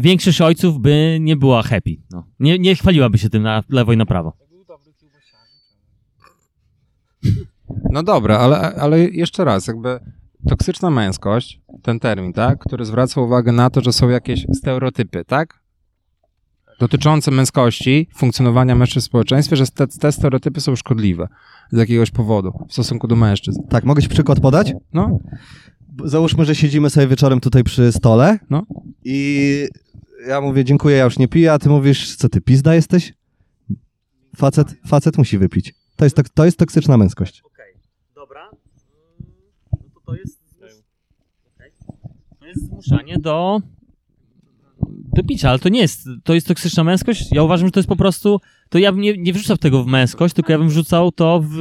[0.00, 1.96] większość ojców by nie była happy.
[2.10, 2.24] No.
[2.40, 4.36] Nie, nie chwaliłaby się tym na lewo i na prawo.
[7.90, 10.00] No dobra, ale, ale jeszcze raz, jakby
[10.48, 15.62] toksyczna męskość, ten termin, tak, który zwraca uwagę na to, że są jakieś stereotypy, tak?
[16.80, 21.28] Dotyczące męskości, funkcjonowania mężczyzn w społeczeństwie, że te, te stereotypy są szkodliwe
[21.70, 23.60] z jakiegoś powodu w stosunku do mężczyzn.
[23.68, 24.74] Tak, mogę ci przykład podać?
[24.92, 25.18] No,
[26.04, 28.66] Załóżmy, że siedzimy sobie wieczorem tutaj przy stole No.
[29.04, 29.68] i
[30.28, 33.14] ja mówię, dziękuję, ja już nie piję, a ty mówisz, co ty, pizda jesteś?
[34.36, 35.74] Facet, facet musi wypić.
[35.96, 37.42] To jest, tok- to jest toksyczna męskość.
[37.44, 37.74] Okej,
[38.14, 38.50] dobra.
[39.72, 40.38] No to to jest...
[42.40, 43.60] To jest zmuszanie do...
[45.14, 46.08] do picia, ale to nie jest...
[46.24, 47.32] To jest toksyczna męskość?
[47.32, 48.40] Ja uważam, że to jest po prostu...
[48.68, 51.56] To ja bym nie, nie wrzucał tego w męskość, tylko ja bym wrzucał to w...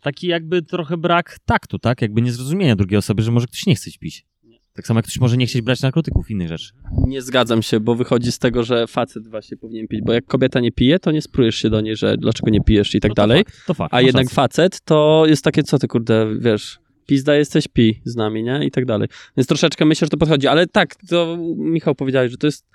[0.00, 2.02] Taki jakby trochę brak taktu, tak?
[2.02, 4.26] Jakby niezrozumienia drugiej osoby, że może ktoś nie chce pić.
[4.72, 6.72] Tak samo jak ktoś może nie chcieć brać narkotyków, innych rzeczy.
[7.06, 10.60] Nie zgadzam się, bo wychodzi z tego, że facet właśnie powinien pić, bo jak kobieta
[10.60, 13.14] nie pije, to nie sprujesz się do niej, że dlaczego nie pijesz i tak No
[13.14, 13.44] to dalej.
[13.44, 13.94] Fakt, to fakt.
[13.94, 14.34] A jednak rację.
[14.34, 18.64] facet to jest takie, co ty kurde, wiesz, pizda jesteś, pi z nami, nie?
[18.64, 19.08] I tak dalej.
[19.36, 20.46] Więc troszeczkę myślę, że to podchodzi.
[20.46, 22.66] Ale tak, to Michał powiedziałeś, że to jest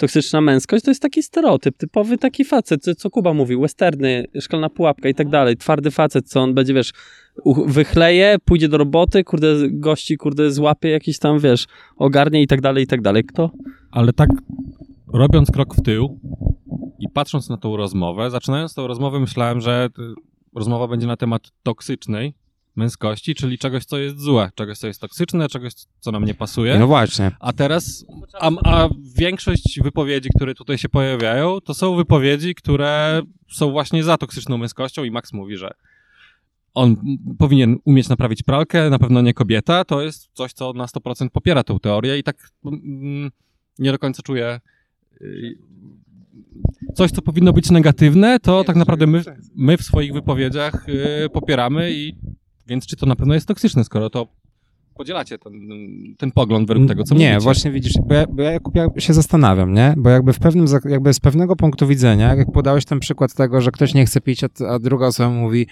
[0.00, 4.68] toksyczna męskość, to jest taki stereotyp, typowy taki facet, co- co Kuba mówił, westerny, szkolna
[4.70, 5.56] pułapka i tak dalej.
[5.56, 6.92] Twardy facet, co on będzie, wiesz,
[7.66, 12.84] wychleje, pójdzie do roboty, kurde, gości, kurde, złapie jakiś tam, wiesz, ogarnie i tak dalej,
[12.84, 13.24] i tak dalej.
[13.24, 13.50] Kto?
[13.90, 14.30] Ale tak
[15.14, 16.20] robiąc krok w tył
[16.98, 20.02] i patrząc na tą rozmowę, zaczynając tą rozmowę myślałem, że y,
[20.54, 22.34] rozmowa będzie na temat toksycznej
[22.76, 26.78] męskości, czyli czegoś, co jest złe, czegoś, co jest toksyczne, czegoś, co nam nie pasuje.
[26.78, 27.30] no właśnie.
[27.40, 28.04] A teraz,
[28.40, 34.16] a, a większość wypowiedzi, które tutaj się pojawiają, to są wypowiedzi, które są właśnie za
[34.18, 35.74] toksyczną męskością i Max mówi, że
[36.74, 36.96] on
[37.38, 41.64] powinien umieć naprawić pralkę, na pewno nie kobieta, to jest coś, co na 100% popiera
[41.64, 43.30] tą teorię i tak mm,
[43.78, 44.60] nie do końca czuję
[45.20, 45.58] y,
[46.94, 49.22] coś, co powinno być negatywne, to tak naprawdę my,
[49.54, 52.16] my w swoich wypowiedziach y, popieramy i
[52.70, 54.28] więc czy to na pewno jest toksyczne, skoro to
[54.94, 55.52] podzielacie ten,
[56.18, 57.44] ten pogląd według tego, co Nie, mówicie.
[57.44, 59.94] właśnie widzisz, bo ja, bo ja, się zastanawiam, nie?
[59.96, 63.70] Bo jakby w pewnym, jakby z pewnego punktu widzenia, jak podałeś ten przykład tego, że
[63.70, 65.66] ktoś nie chce pić, a, a druga osoba mówi,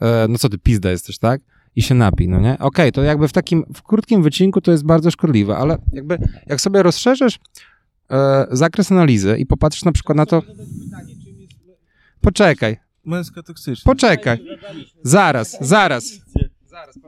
[0.00, 1.40] e, no co ty, pizda jesteś, tak?
[1.76, 2.58] I się napij, no nie?
[2.58, 6.60] Okej, to jakby w takim, w krótkim wycinku to jest bardzo szkodliwe, ale jakby jak
[6.60, 7.38] sobie rozszerzysz
[8.10, 10.42] e, zakres analizy i popatrzysz na przykład na to...
[12.20, 13.92] Poczekaj, Męska toksyczna.
[13.92, 14.38] poczekaj,
[15.02, 16.12] zaraz, zaraz.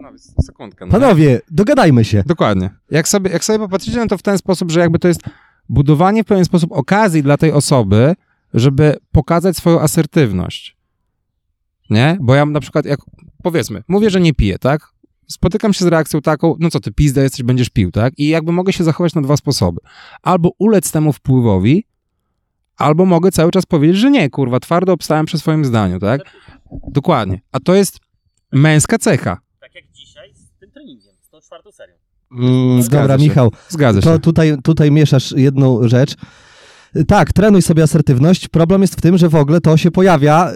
[0.05, 0.87] Panowie, sekundkę.
[0.87, 1.01] No nie?
[1.01, 2.23] Panowie, dogadajmy się.
[2.27, 2.71] Dokładnie.
[2.91, 5.21] Jak sobie, jak sobie popatrzycie na to w ten sposób, że jakby to jest
[5.69, 8.15] budowanie w pewien sposób okazji dla tej osoby,
[8.55, 10.77] żeby pokazać swoją asertywność.
[11.91, 12.19] Nie?
[12.21, 13.01] Bo ja na przykład, jak
[13.43, 14.89] powiedzmy, mówię, że nie piję, tak?
[15.29, 18.19] Spotykam się z reakcją taką, no co ty, pizda jesteś, będziesz pił, tak?
[18.19, 19.81] I jakby mogę się zachować na dwa sposoby.
[20.23, 21.87] Albo ulec temu wpływowi,
[22.77, 26.21] albo mogę cały czas powiedzieć, że nie, kurwa, twardo obstałem przy swoim zdaniu, tak?
[26.89, 27.41] Dokładnie.
[27.53, 27.99] A to jest
[28.53, 29.44] męska cecha.
[30.87, 31.95] Dzisiaj z tą czwartą serią.
[32.33, 33.25] Mm, dobra, się.
[33.25, 34.05] Michał, Zgadza się.
[34.05, 36.15] to tutaj, tutaj mieszasz jedną rzecz.
[37.09, 38.49] Tak, trenuj sobie asertywność.
[38.49, 40.51] Problem jest w tym, że w ogóle to się pojawia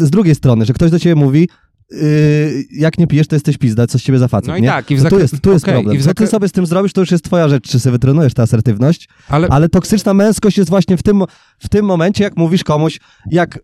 [0.00, 1.48] y, z drugiej strony, że ktoś do ciebie mówi,
[1.92, 4.68] y, jak nie pijesz, to jesteś pizda, co z ciebie za facet, No i nie?
[4.68, 5.96] tak, i w To tu jest, tu jest okej, problem.
[5.96, 7.92] i w Co ty sobie z tym zrobisz, to już jest twoja rzecz, czy sobie
[7.92, 11.24] wytrenujesz tę asertywność, Ale, ale toksyczna męskość jest właśnie w tym,
[11.58, 13.00] w tym momencie, jak mówisz komuś,
[13.30, 13.60] jak y,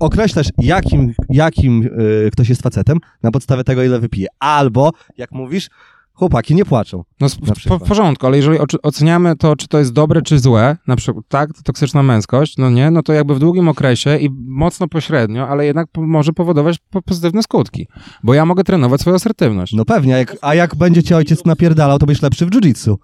[0.00, 1.82] określasz, jakim, jakim
[2.26, 4.26] y, ktoś jest facetem, na podstawie tego, ile wypije.
[4.38, 5.68] Albo, jak mówisz,
[6.18, 7.04] chłopaki nie płaczą.
[7.20, 11.24] No w, porządku, ale jeżeli oceniamy to, czy to jest dobre, czy złe, na przykład,
[11.28, 15.48] tak, to toksyczna męskość, no nie, no to jakby w długim okresie i mocno pośrednio,
[15.48, 17.88] ale jednak po, może powodować po, pozytywne skutki,
[18.22, 19.72] bo ja mogę trenować swoją asertywność.
[19.72, 22.96] No pewnie, a jak, a jak będzie cię ojciec napierdalał, to będziesz lepszy w jiu-jitsu.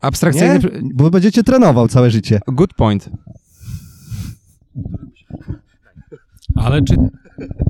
[0.00, 0.58] Abstrakcyjny...
[0.58, 0.90] Nie?
[0.94, 2.40] Bo będziecie trenował całe życie.
[2.46, 3.10] Good point.
[6.56, 6.96] Ale czy,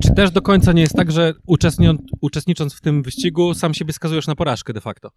[0.03, 1.33] czy też do końca nie jest tak, że
[2.21, 5.11] uczestnicząc w tym wyścigu, sam siebie skazujesz na porażkę de facto?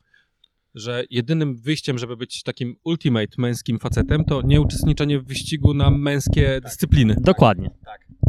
[0.74, 5.90] Że jedynym wyjściem, żeby być takim ultimate męskim facetem, to nie uczestniczenie w wyścigu na
[5.90, 7.16] męskie dyscypliny.
[7.20, 7.70] Dokładnie.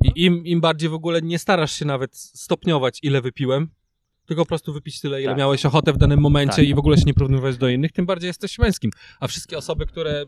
[0.03, 3.69] I im, im bardziej w ogóle nie starasz się nawet stopniować, ile wypiłem,
[4.25, 5.37] tylko po prostu wypić tyle, ile Tak.
[5.37, 6.65] miałeś ochotę w danym momencie Tak.
[6.65, 8.91] i w ogóle się nie porównywać do innych, tym bardziej jesteś męskim.
[9.19, 10.25] A wszystkie osoby, które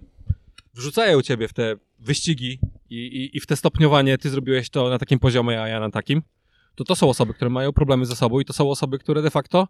[0.73, 2.59] wrzucają ciebie w te wyścigi
[2.93, 5.89] i, i, i w te stopniowanie, ty zrobiłeś to na takim poziomie, a ja na
[5.89, 6.21] takim,
[6.75, 9.29] to to są osoby, które mają problemy ze sobą i to są osoby, które de
[9.29, 9.67] facto,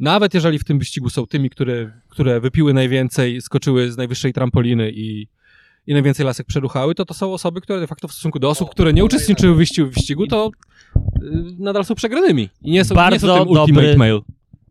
[0.00, 4.90] nawet jeżeli w tym wyścigu są tymi, które, które wypiły najwięcej, skoczyły z najwyższej trampoliny
[4.90, 5.28] i,
[5.86, 8.70] i najwięcej lasek przeruchały, to to są osoby, które de facto w stosunku do osób,
[8.70, 10.50] które nie uczestniczyły w wyścigu, w wyścigu to
[10.96, 11.10] y,
[11.58, 12.48] nadal są przegranymi.
[12.62, 14.20] I nie są, nie Bardzo są tym ultimate dobry- male.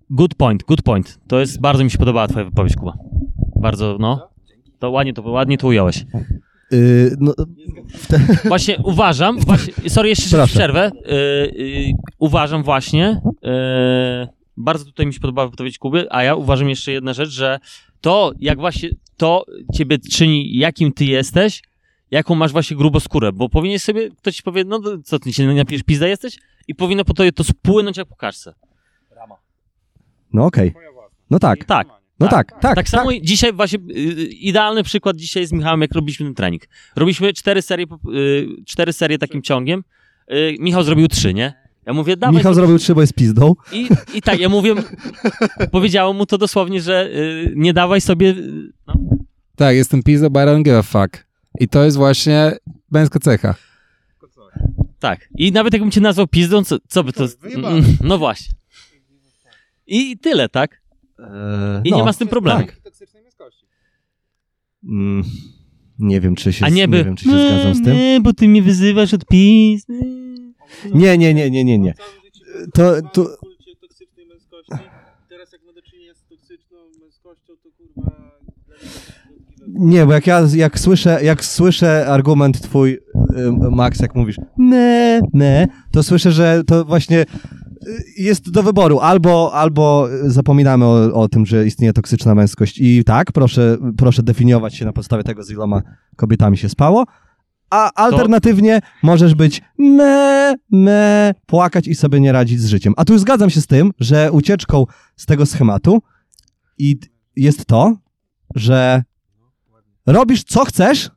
[0.09, 1.19] Good point, good point.
[1.27, 2.97] To jest, bardzo mi się podobała twoja wypowiedź, Kuba.
[3.55, 4.29] bardzo, no.
[4.79, 6.05] To ładnie to, ładnie to ująłeś.
[6.73, 7.33] Yy, no,
[8.45, 10.53] Właśnie uważam, właśnie, sorry, jeszcze Proszę.
[10.53, 10.91] przerwę.
[11.05, 13.21] Yy, yy, uważam właśnie,
[14.57, 17.59] bardzo tutaj mi się podoba wypowiedź Kuby, a ja uważam jeszcze jedna rzecz, że
[18.01, 21.61] to, jak właśnie to ciebie czyni, jakim ty jesteś,
[22.11, 25.83] jaką masz właśnie gruboskórę, bo powinien sobie, ktoś ci powie, no co, ty się napijesz
[25.83, 26.37] pizda jesteś?
[26.67, 28.53] I powinno po to, to spłynąć jak po kaczce.
[30.33, 30.73] no okej.
[31.29, 32.02] No tak, Tak.
[32.23, 32.75] No tak, tak.
[32.75, 36.63] Tak, samo i dzisiaj właśnie y, idealny przykład dzisiaj z Michałem, jak robiliśmy ten trening.
[36.95, 39.83] Robiliśmy cztery serie, y, cztery serie takim ciągiem.
[40.31, 41.53] Y, Michał zrobił trzy, nie?
[41.85, 42.35] Ja mówię, dawaj.
[42.35, 43.53] Michał zrobił trzy, bo jest pizdą.
[43.71, 44.75] I, I tak, ja mówię,
[45.71, 47.09] powiedziałem mu to dosłownie, że
[47.55, 48.35] nie dawaj sobie.
[48.87, 48.93] No,
[49.55, 51.25] Tak, jestem pizza, but I don't give a fuck.
[51.59, 52.51] I to jest właśnie
[52.91, 53.55] męska cecha.
[54.99, 55.29] tak.
[55.37, 57.25] I nawet jakbym cię nazwał pizdą, co, co by to.
[58.03, 58.53] No właśnie.
[59.87, 60.81] I tyle, tak?
[61.83, 62.59] I no, nie ma z tym problemu.
[62.59, 62.81] tak.
[64.83, 65.23] Mm,
[65.99, 66.97] nie wiem, czy się, A nie by.
[66.97, 67.93] nie wiem, czy się zgadzam z tym.
[67.93, 69.89] Nie, bo ty mnie wyzywasz od pizd.
[70.93, 71.93] Nie, nie, nie, nie, nie, nie.
[72.73, 74.71] To, to, kulcie toksycznej męskości.
[75.29, 78.11] Teraz jak ma do czynienia z toksyczną męskością, to kurwa...
[79.67, 82.99] nie, bo jak ja jak słyszę, jak słyszę argument twój, y,
[83.71, 87.25] Max, jak mówisz ne, ne, to słyszę, że to właśnie
[88.17, 88.99] jest do wyboru.
[88.99, 94.75] Albo, albo zapominamy o, o tym, że istnieje toksyczna męskość i tak, proszę, proszę definiować
[94.75, 95.81] się na podstawie tego, z iloma
[96.15, 97.05] kobietami się spało,
[97.69, 102.93] a alternatywnie możesz być me, me, płakać i sobie nie radzić z życiem.
[102.97, 106.01] A tu zgadzam się z tym, że ucieczką z tego schematu
[106.77, 106.99] i
[107.35, 107.97] jest to,
[108.55, 109.03] że
[110.05, 111.11] robisz co chcesz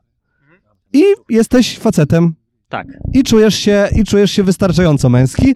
[0.92, 2.34] i jesteś facetem
[2.68, 2.86] Tak.
[3.12, 5.54] i czujesz się, i czujesz się wystarczająco męski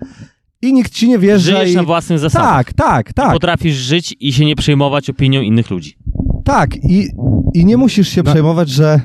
[0.62, 1.76] i nikt ci nie wierze Żyjesz i...
[1.76, 2.50] na własnym zasadach.
[2.66, 5.96] Tak, tak, tak, Potrafisz żyć i się nie przejmować opinią innych ludzi.
[6.44, 7.08] tak i,
[7.54, 8.30] i nie musisz się No.
[8.30, 9.00] przejmować, że,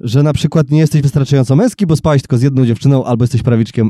[0.00, 3.42] że na przykład nie jesteś wystarczająco męski, bo spałeś tylko z jedną dziewczyną albo jesteś
[3.42, 3.88] prawiczkiem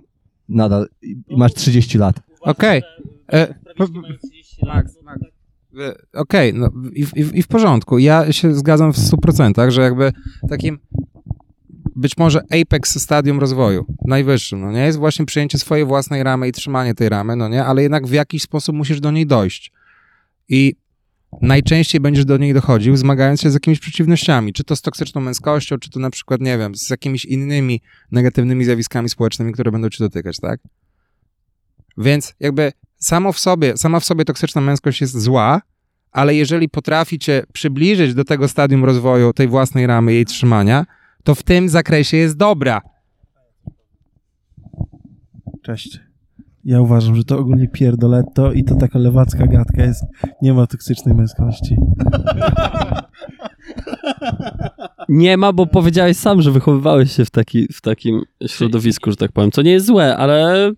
[0.48, 2.16] nadal i i masz 30 lat.
[2.40, 2.82] Okej.
[3.32, 3.54] E,
[4.66, 5.22] Max, Max.
[5.80, 7.98] E, Okej, no i, w- i, w- i w porządku.
[7.98, 10.12] Ja się zgadzam w 100%, że jakby
[10.48, 10.78] takim
[12.00, 16.52] być może apex stadium rozwoju, najwyższym, no nie, jest właśnie przyjęcie swojej własnej ramy i
[16.52, 19.72] trzymanie tej ramy, no nie, ale jednak w jakiś sposób musisz do niej dojść.
[20.48, 20.74] I
[21.42, 25.78] najczęściej będziesz do niej dochodził, zmagając się z jakimiś przeciwnościami, czy to z toksyczną męskością,
[25.78, 27.80] czy to na przykład, nie wiem, z jakimiś innymi
[28.12, 30.60] negatywnymi zjawiskami społecznymi, które będą cię dotykać, tak?
[31.98, 35.62] Więc jakby samo w sobie, sama w sobie toksyczna męskość jest zła,
[36.12, 40.86] ale jeżeli potrafi cię przybliżyć do tego stadium rozwoju tej własnej ramy, jej trzymania,
[41.24, 42.80] to w tym zakresie jest dobra.
[45.62, 46.00] Cześć.
[46.64, 50.04] Ja uważam, że to ogólnie pierdoletto i to taka lewacka gadka jest.
[50.42, 51.76] Nie ma toksycznej męskości.
[55.08, 59.32] Nie ma, bo powiedziałeś sam, że wychowywałeś się w, taki, w takim środowisku, że tak
[59.32, 59.50] powiem.
[59.50, 60.70] Co nie jest złe, ale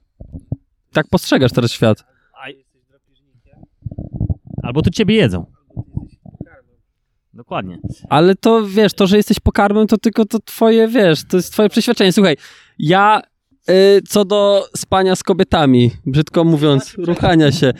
[0.92, 2.04] tak postrzegasz teraz świat.
[4.62, 5.46] Albo to ciebie jedzą.
[7.42, 7.78] Dokładnie.
[8.08, 11.68] Ale to wiesz, to, że jesteś pokarmem, to tylko to twoje, wiesz, to jest twoje
[11.68, 12.12] przeświadczenie.
[12.12, 12.36] Słuchaj,
[12.78, 13.22] ja
[13.70, 17.72] y, co do spania z kobietami, brzydko mówiąc, ruchania się,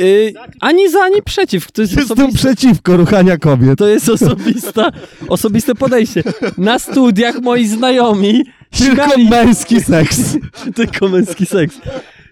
[0.00, 1.72] y, ani za, ani przeciw.
[1.72, 3.78] To jest Jestem osobiste, przeciwko ruchania kobiet.
[3.78, 4.90] to jest osobista,
[5.28, 6.22] osobiste podejście.
[6.58, 8.44] Na studiach moi znajomi
[8.78, 10.36] Tylko śmiali męski seks.
[10.76, 11.80] Tylko męski seks.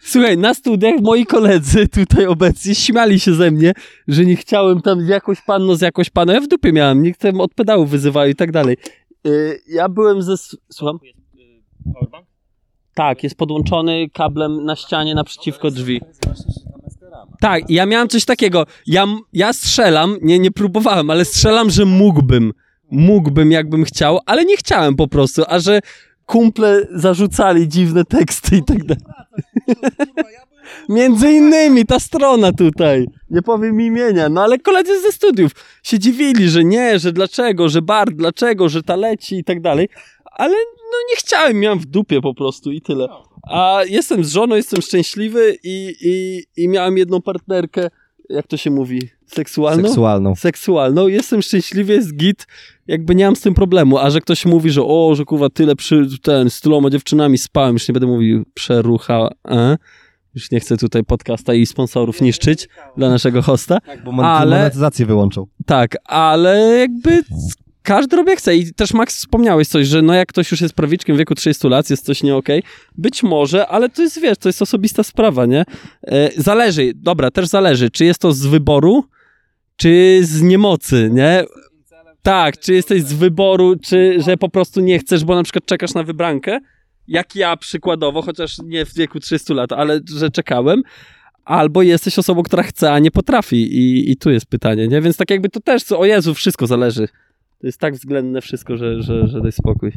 [0.07, 3.73] Słuchaj, na studiach moi koledzy tutaj obecni śmiali się ze mnie,
[4.09, 6.33] że nie chciałem tam z jakąś panną, z jakąś paną.
[6.33, 8.77] Ja w dupie miałem, nikt tam od pedału wyzywał i tak dalej.
[9.25, 10.35] Yy, ja byłem ze...
[10.73, 10.99] Słucham?
[12.95, 16.01] Tak, jest podłączony kablem na ścianie naprzeciwko drzwi.
[17.41, 18.67] Tak, ja miałem coś takiego.
[18.87, 22.53] Ja, ja strzelam, nie, nie próbowałem, ale strzelam, że mógłbym.
[22.91, 25.81] Mógłbym, jakbym chciał, ale nie chciałem po prostu, a że
[26.27, 29.05] kumple zarzucali dziwne teksty i tak dalej.
[30.89, 33.07] Między innymi ta strona tutaj.
[33.31, 37.83] Nie powiem imienia, no ale koledzy ze studiów się dziwili, że nie, że dlaczego, że
[37.83, 39.89] bar, dlaczego, że ta leci i tak dalej.
[40.33, 40.55] Ale
[40.93, 43.09] no nie chciałem, miałem w dupie po prostu i tyle.
[43.51, 47.91] A jestem z żoną, jestem szczęśliwy i, i, i miałem jedną partnerkę,
[48.31, 49.85] jak to się mówi, seksualną?
[49.89, 50.35] Seksualną.
[50.35, 52.47] seksualną, jestem szczęśliwy, jest git,
[52.87, 55.77] jakby nie mam z tym problemu, a że ktoś mówi, że o, że kurwa tyle
[55.77, 59.77] przy, ten, z tyloma dziewczynami spałem, już nie będę mówił przerucha, e?
[60.35, 65.07] już nie chcę tutaj podcasta i sponsorów niszczyć dla naszego hosta, Tak, bo Ale- monetyzację
[65.07, 65.47] wyłączą.
[65.67, 67.23] tak, ale jakby
[67.87, 70.75] każdy robi jak chce i też Max wspomniałeś coś, że no jak ktoś już jest
[70.75, 72.63] prawiczkiem w wieku 30 lat, jest coś nie okej,
[72.95, 75.65] być może, ale to jest, wiesz, to jest osobista sprawa, nie?
[76.03, 79.05] E, zależy, dobra, też zależy, czy jest to z wyboru,
[79.77, 81.45] czy z niemocy, nie?
[82.23, 85.95] Tak, czy jesteś z wyboru, czy że po prostu nie chcesz, bo na przykład czekasz
[85.95, 86.59] na wybrankę,
[87.09, 90.83] jak ja przykładowo, chociaż nie w wieku 300 lat, ale że czekałem,
[91.45, 95.01] albo jesteś osobą, która chce, a nie potrafi i, i tu jest pytanie, nie?
[95.01, 97.09] Więc tak jakby to też, co, o Jezu, wszystko zależy.
[97.59, 99.93] To jest tak względne wszystko, że, że, że daj spokój.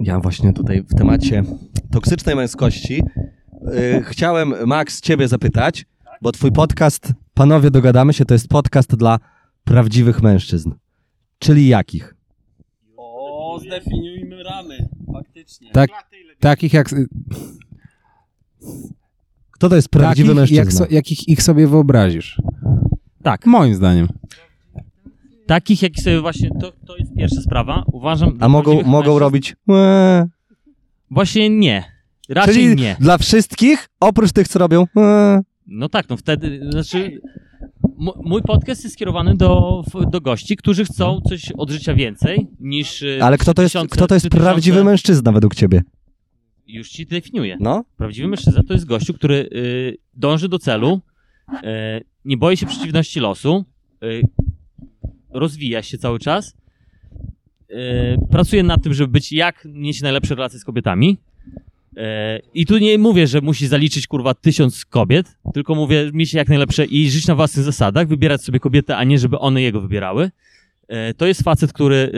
[0.00, 1.42] Ja właśnie tutaj w temacie
[1.90, 3.02] toksycznej męskości
[3.62, 5.86] yy, chciałem, Max, ciebie zapytać,
[6.22, 9.18] bo twój podcast, panowie dogadamy się, to jest podcast dla
[9.64, 10.70] prawdziwych mężczyzn.
[11.38, 12.14] Czyli jakich?
[12.96, 15.70] O, zdefiniujmy ramy, faktycznie.
[15.70, 15.90] Tak,
[16.40, 16.88] takich jak,
[19.50, 20.86] Kto to jest prawdziwy takich, jak, mężczyzna?
[20.86, 22.42] so, jakich ich sobie wyobrazisz.
[23.22, 23.46] Tak.
[23.46, 24.08] Moim zdaniem.
[25.46, 27.84] Takich, jak sobie właśnie, to, to jest pierwsza sprawa.
[27.92, 28.36] Uważam.
[28.40, 29.56] A mogą, mogą mężczyzn- robić...
[29.68, 30.24] Eee.
[31.10, 31.84] Właśnie nie.
[32.28, 32.96] Raczej Czyli nie.
[33.00, 34.86] dla wszystkich, oprócz tych, co robią...
[34.96, 35.40] Eee.
[35.66, 37.20] No tak, no wtedy, znaczy
[38.24, 43.18] mój podcast jest skierowany do, do gości, którzy chcą coś od życia więcej niż y,
[43.22, 45.82] Ale kto to jest, 3000 kto to jest 3000 prawdziwy mężczyzna według ciebie?
[46.66, 47.56] Już ci definiuję.
[47.60, 47.84] No?
[47.96, 51.00] Prawdziwy mężczyzna to jest gościu, który y, dąży do celu,
[51.52, 51.56] y,
[52.24, 53.64] nie boi się przeciwności losu,
[54.02, 54.22] y,
[55.38, 56.54] rozwija się cały czas,
[57.70, 57.74] y,
[58.30, 61.18] pracuje nad tym, żeby być jak mieć najlepsze relacje z kobietami.
[61.96, 62.00] Y,
[62.54, 66.84] I tu nie mówię, że musi zaliczyć kurwa tysiąc kobiet, tylko mówię mieć jak najlepsze
[66.84, 70.30] i żyć na własnych zasadach, wybierać sobie kobietę, a nie żeby one jego wybierały.
[71.10, 72.10] Y, To jest facet, który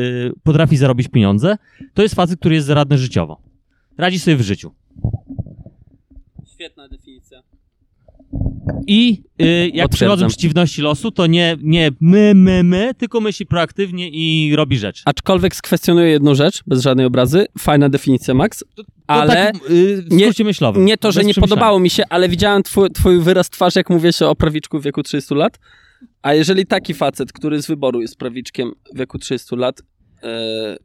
[0.42, 1.56] potrafi zarobić pieniądze.
[1.94, 3.40] To jest facet, który jest zaradny życiowo.
[3.98, 4.72] Radzi sobie w życiu.
[6.54, 7.07] Świetna definicja.
[8.86, 14.08] I y, jak przychodzą przeciwności losu, to nie, nie my, my, my, tylko myśli proaktywnie
[14.08, 15.02] i robi rzecz.
[15.04, 17.46] Aczkolwiek skwestionuję jedną rzecz, bez żadnej obrazy.
[17.58, 18.64] Fajna definicja, Max.
[18.74, 20.84] To Ale tak, y, nie- myślowym.
[20.84, 24.12] nie to, że nie podobało mi się, ale widziałem twój, twój wyraz twarzy, jak mówię
[24.12, 25.58] się o prawiczku w wieku 30 lat.
[26.22, 29.82] A jeżeli taki facet, który z wyboru jest prawiczkiem w wieku 30 lat,
[30.22, 30.76] e,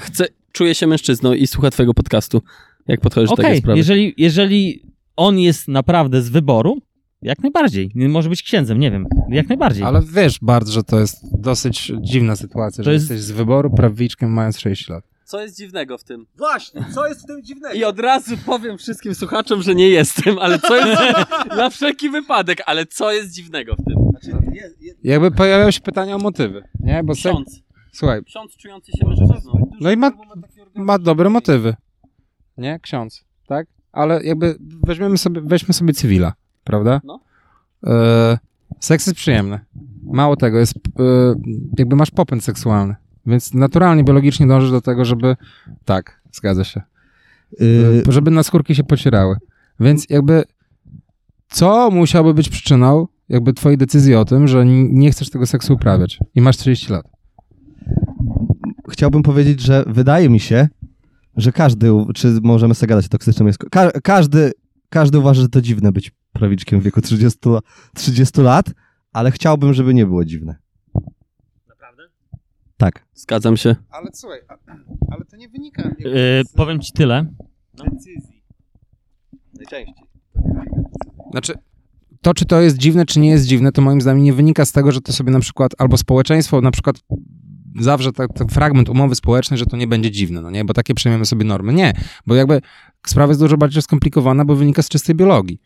[0.00, 2.42] chce, czuje się mężczyzną i słucha twojego podcastu,
[2.88, 3.78] jak podchodzisz do Okej, takiej sprawy?
[3.78, 4.82] jeżeli, jeżeli
[5.16, 6.78] on jest naprawdę z wyboru,
[7.26, 7.90] jak najbardziej.
[7.94, 9.06] Może być księdzem, nie wiem.
[9.28, 9.84] Jak najbardziej.
[9.84, 14.32] Ale wiesz, bardzo, że to jest dosyć dziwna sytuacja, że jest- jesteś z wyboru prawiczkiem
[14.32, 15.04] mając 6 lat.
[15.24, 16.26] Co jest dziwnego w tym?
[16.38, 17.74] Właśnie, co jest w tym dziwnego?
[17.74, 21.02] I od razu powiem wszystkim słuchaczom, że nie jestem, ale co jest
[21.58, 23.96] na wszelki wypadek, ale co jest dziwnego w tym?
[25.04, 27.02] Jakby pojawiają się pytania o motywy, nie?
[27.04, 27.12] Bo.
[27.14, 27.60] Ksiądz,
[27.92, 29.70] Słuchaj, ksiądz czujący się mężczyzną.
[29.80, 30.12] no i ma,
[30.74, 31.74] ma dobre motywy,
[32.58, 32.78] nie?
[32.82, 33.66] Ksiądz, tak?
[33.92, 36.32] Ale jakby weźmiemy sobie, weźmy sobie cywila,
[36.66, 37.00] prawda?
[37.04, 37.20] No.
[37.86, 38.38] E,
[38.80, 39.60] seks jest przyjemny.
[40.02, 40.80] Mało tego, jest, e,
[41.78, 42.94] jakby masz popęd seksualny,
[43.26, 45.36] więc naturalnie, biologicznie dążysz do tego, żeby,
[45.84, 46.82] tak, zgadza się,
[47.60, 49.36] Yy, e, żeby naskórki się pocierały.
[49.80, 50.44] Więc jakby
[51.48, 56.18] co musiałoby być przyczyną jakby twojej decyzji o tym, że nie chcesz tego seksu uprawiać
[56.34, 57.16] i masz 30 lat?
[58.90, 60.68] chciałbym powiedzieć, że wydaje mi się,
[61.36, 64.52] że każdy, czy możemy sobie gadać o toksycznym męskości, ka każdy,
[64.88, 67.60] każdy uważa, że to dziwne być prawiczkiem w wieku 30, la
[67.94, 68.66] 30 lat,
[69.12, 70.56] ale chciałbym, żeby nie było dziwne.
[71.68, 72.02] Naprawdę?
[72.76, 73.06] Tak.
[73.14, 73.76] Zgadzam się.
[73.90, 74.40] Ale słuchaj,
[75.10, 77.26] ale to nie wynika Y, powiem ci tyle.
[79.54, 79.94] Najczęściej.
[81.30, 81.54] Znaczy,
[82.20, 84.72] to czy to jest dziwne, czy nie jest dziwne, to moim zdaniem nie wynika z
[84.72, 86.96] tego, że to sobie na przykład, albo społeczeństwo na przykład
[87.80, 90.64] zawrze tak- ten fragment umowy społecznej, że to nie będzie dziwne, no nie?
[90.64, 91.72] Bo takie przyjmiemy sobie normy.
[91.72, 91.92] Nie,
[92.26, 92.60] bo jakby
[93.06, 95.60] sprawa jest dużo bardziej skomplikowana, bo wynika z czystej biologii.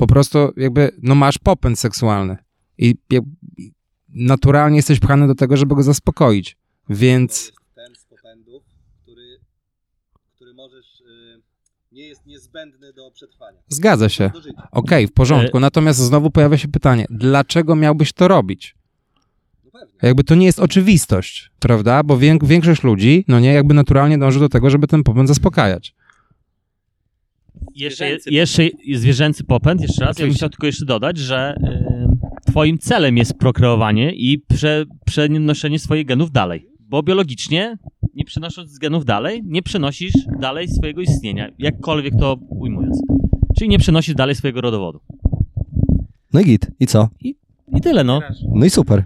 [0.00, 2.36] Po prostu jakby, no masz popęd seksualny
[2.78, 2.94] i
[4.08, 6.56] naturalnie jesteś pchany do tego, żeby go zaspokoić.
[6.88, 8.62] Więc ten z popędów,
[9.02, 9.38] który,
[10.34, 11.42] który możesz, y,
[11.92, 13.58] nie jest niezbędny do przetrwania.
[13.68, 14.30] zgadza się.
[14.72, 15.60] Okej, w porządku.
[15.60, 18.74] Natomiast znowu pojawia się pytanie, dlaczego miałbyś to robić?
[20.02, 22.02] Jakby to nie jest oczywistość, prawda?
[22.02, 25.94] Bo większość ludzi, no nie, jakby naturalnie dąży do tego, żeby ten popęd zaspokajać.
[27.80, 30.18] Jeszcze, Zwierzęcy jeszcze zwierzęcy popęd, jeszcze raz.
[30.18, 30.38] Ja bym Oczywiście.
[30.38, 31.56] chciał tylko jeszcze dodać, że
[32.46, 36.66] y, twoim celem jest prokreowanie i prze, przenoszenie swoich genów dalej.
[36.80, 37.78] Bo biologicznie,
[38.14, 43.02] nie przenosząc genów dalej, nie przenosisz dalej swojego istnienia, jakkolwiek to ujmując.
[43.58, 45.00] Czyli nie przenosisz dalej swojego rodowodu.
[46.32, 46.66] No i git.
[46.80, 47.08] I co?
[47.76, 48.20] I tyle, no.
[48.54, 49.04] No i super.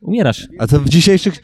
[0.00, 0.48] Umierasz.
[0.58, 1.42] A co w dzisiejszych...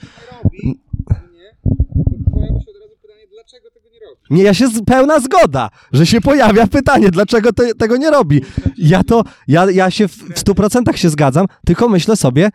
[4.33, 8.41] Nie, ja się z, pełna zgoda, że się pojawia pytanie, dlaczego te, tego nie robi.
[8.79, 12.51] Ja to, ja, ja się w, w 100% się zgadzam, tylko myślę sobie,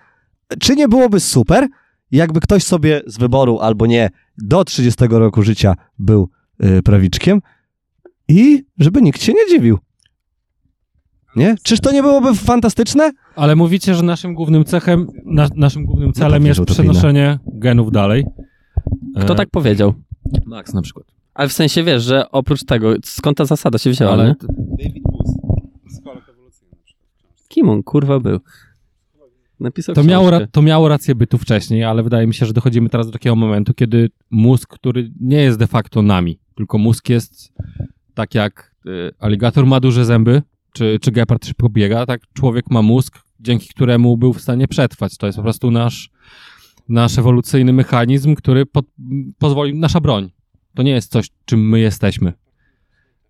[0.60, 1.68] czy nie byłoby super,
[2.12, 6.30] jakby ktoś sobie z wyboru albo nie do 30 roku życia był
[6.64, 7.42] y, prawiczkiem
[8.28, 9.78] i żeby nikt się nie dziwił.
[11.36, 11.56] Nie?
[11.64, 13.12] Czyż to nie byłoby fantastyczne?
[13.36, 18.26] Ale mówicie, że naszym głównym cechem, na, naszym głównym celem pewnie, jest przenoszenie genów dalej.
[19.22, 19.94] Kto E, tak powiedział?
[20.46, 21.16] Max na przykład.
[21.38, 24.36] Ale w sensie wiesz, że oprócz tego, skąd ta zasada się wzięła, Ale nie?
[24.36, 24.48] t-
[27.48, 28.40] Kim on kurwa był?
[29.60, 33.08] Napisał to, miało, to miało rację bytu wcześniej, ale wydaje mi się, że dochodzimy teraz
[33.08, 37.54] do takiego momentu, kiedy mózg, który nie jest de facto nami, tylko mózg jest
[38.14, 40.42] tak jak y, aligator ma duże zęby,
[40.74, 45.18] czy, czy gepard szybko biega, tak człowiek ma mózg, dzięki któremu był w stanie przetrwać.
[45.18, 46.10] To jest po prostu nasz,
[46.90, 48.82] nasz ewolucyjny mechanizm, który po,
[49.38, 50.37] pozwolił, nasza broń.
[50.78, 52.34] To nie jest coś, czym my jesteśmy.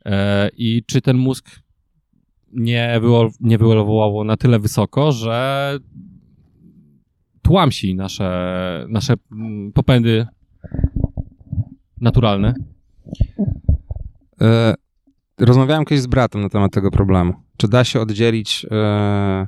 [0.05, 1.49] E, I czy ten mózg
[2.53, 3.57] nie, wyło, nie
[4.23, 5.79] na tyle wysoko, że
[7.41, 10.27] tłamsi nasze, nasze mm, popędy
[12.01, 12.53] naturalne.
[14.41, 14.73] E,
[15.37, 17.33] rozmawiałem kiedyś z bratem na temat tego problemu.
[17.57, 19.47] Czy da się oddzielić e,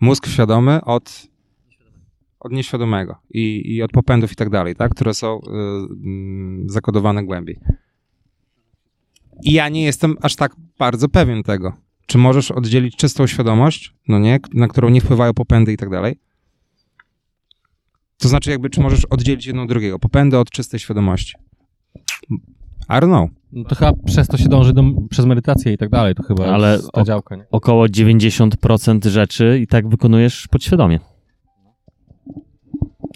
[0.00, 1.28] mózg świadomy od,
[2.40, 4.94] od nieświadomego i, i od popędów i tak dalej, tak?
[4.94, 7.58] które są e, mm, zakodowane głębiej.
[9.42, 11.72] I ja nie jestem aż tak bardzo pewien tego.
[12.06, 16.18] Czy możesz oddzielić czystą świadomość, no nie, na którą nie wpływają popędy i tak dalej?
[18.18, 21.34] To znaczy, jakby, czy możesz oddzielić jedno od drugiego, popędy od czystej świadomości?
[22.90, 23.30] I don't know.
[23.52, 26.14] No to chyba przez to się dąży do, przez medytację i tak dalej.
[26.14, 27.44] To chyba Ale jest ta o- działka, nie?
[27.50, 31.00] Około 90% rzeczy i tak wykonujesz podświadomie.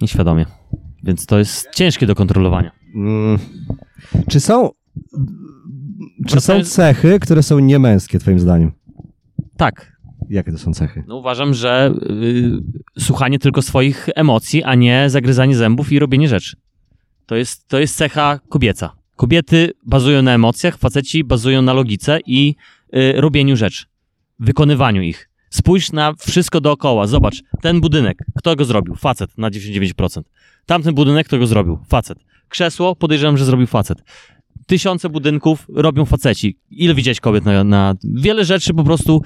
[0.02, 0.46] Nieświadomie.
[1.02, 2.70] Więc to jest ciężkie do kontrolowania.
[2.94, 3.38] Mm.
[4.28, 4.70] Czy są...
[6.26, 8.72] Czy są cechy, które są niemęskie, twoim zdaniem?
[9.56, 9.92] Tak.
[10.30, 11.04] Jakie to są cechy?
[11.06, 12.50] No uważam, że y,
[12.98, 16.56] słuchanie tylko swoich emocji, a nie zagryzanie zębów i robienie rzeczy.
[17.26, 18.92] To jest, to jest cecha kobieca.
[19.16, 22.54] Kobiety bazują na emocjach, faceci bazują na logice i
[22.96, 23.84] y, robieniu rzeczy.
[24.38, 25.28] Wykonywaniu ich.
[25.52, 27.06] Spójrz na wszystko dookoła.
[27.06, 28.94] Zobacz, ten budynek, kto go zrobił?
[28.94, 30.22] Facet na 99%.
[30.66, 31.78] Tamten budynek, kto go zrobił?
[31.88, 32.18] Facet.
[32.48, 33.98] Krzesło, podejrzewam, że zrobił facet.
[34.66, 36.58] Tysiące budynków robią faceci.
[36.70, 37.94] Ile widziałeś kobiet na, na...
[38.04, 39.22] Wiele rzeczy po prostu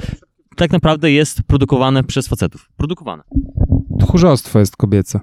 [0.57, 2.71] tak naprawdę jest produkowane przez facetów.
[2.77, 3.23] Produkowane.
[4.01, 5.21] Tchórzostwo jest kobiece.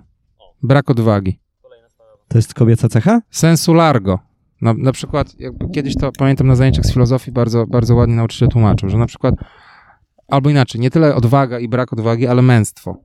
[0.64, 1.40] Brak odwagi.
[2.28, 3.22] To jest kobieca cecha?
[3.30, 4.20] Sensu largo.
[4.62, 8.48] Na, na przykład, jakby kiedyś to pamiętam na zajęciach z filozofii bardzo, bardzo ładnie nauczyciel
[8.48, 9.36] tłumaczył, że na przykład,
[10.28, 12.98] albo inaczej, nie tyle odwaga i brak odwagi, ale męstwo.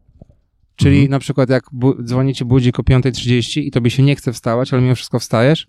[0.76, 1.10] Czyli Mhm.
[1.10, 4.82] na przykład jak bu- dzwonicie budzik o 5.30 i tobie się nie chce wstawać, ale
[4.82, 5.66] mimo wszystko wstajesz,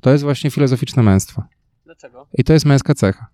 [0.00, 1.42] to jest właśnie filozoficzne męstwo.
[1.84, 2.26] Dlaczego?
[2.38, 3.26] I to jest męska cecha.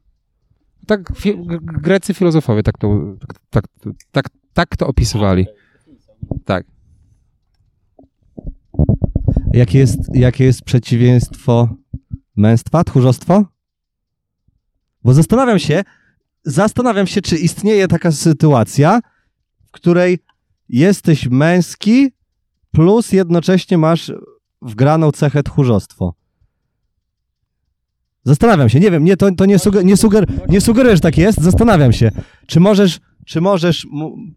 [0.87, 3.65] Tak fi- g- Grecy filozofowie tak to, tak, tak,
[4.13, 5.47] tak, tak to opisywali.
[6.45, 6.67] Tak.
[9.53, 11.69] Jakie jest, jakie jest przeciwieństwo
[12.37, 13.45] męstwa, tchórzostwo?
[15.05, 15.85] Bo zastanawiam się,
[16.49, 19.01] zastanawiam się, czy istnieje taka sytuacja,
[19.67, 20.19] w której
[20.69, 22.13] jesteś męski,
[22.73, 24.13] plus jednocześnie masz
[24.63, 26.15] wgraną cechę tchórzostwo.
[28.25, 31.19] Zastanawiam się, nie wiem, nie, to, to nie, suger, nie, suger, nie sugeruję, że tak
[31.19, 32.11] jest, zastanawiam się,
[32.47, 33.87] czy możesz, czy możesz,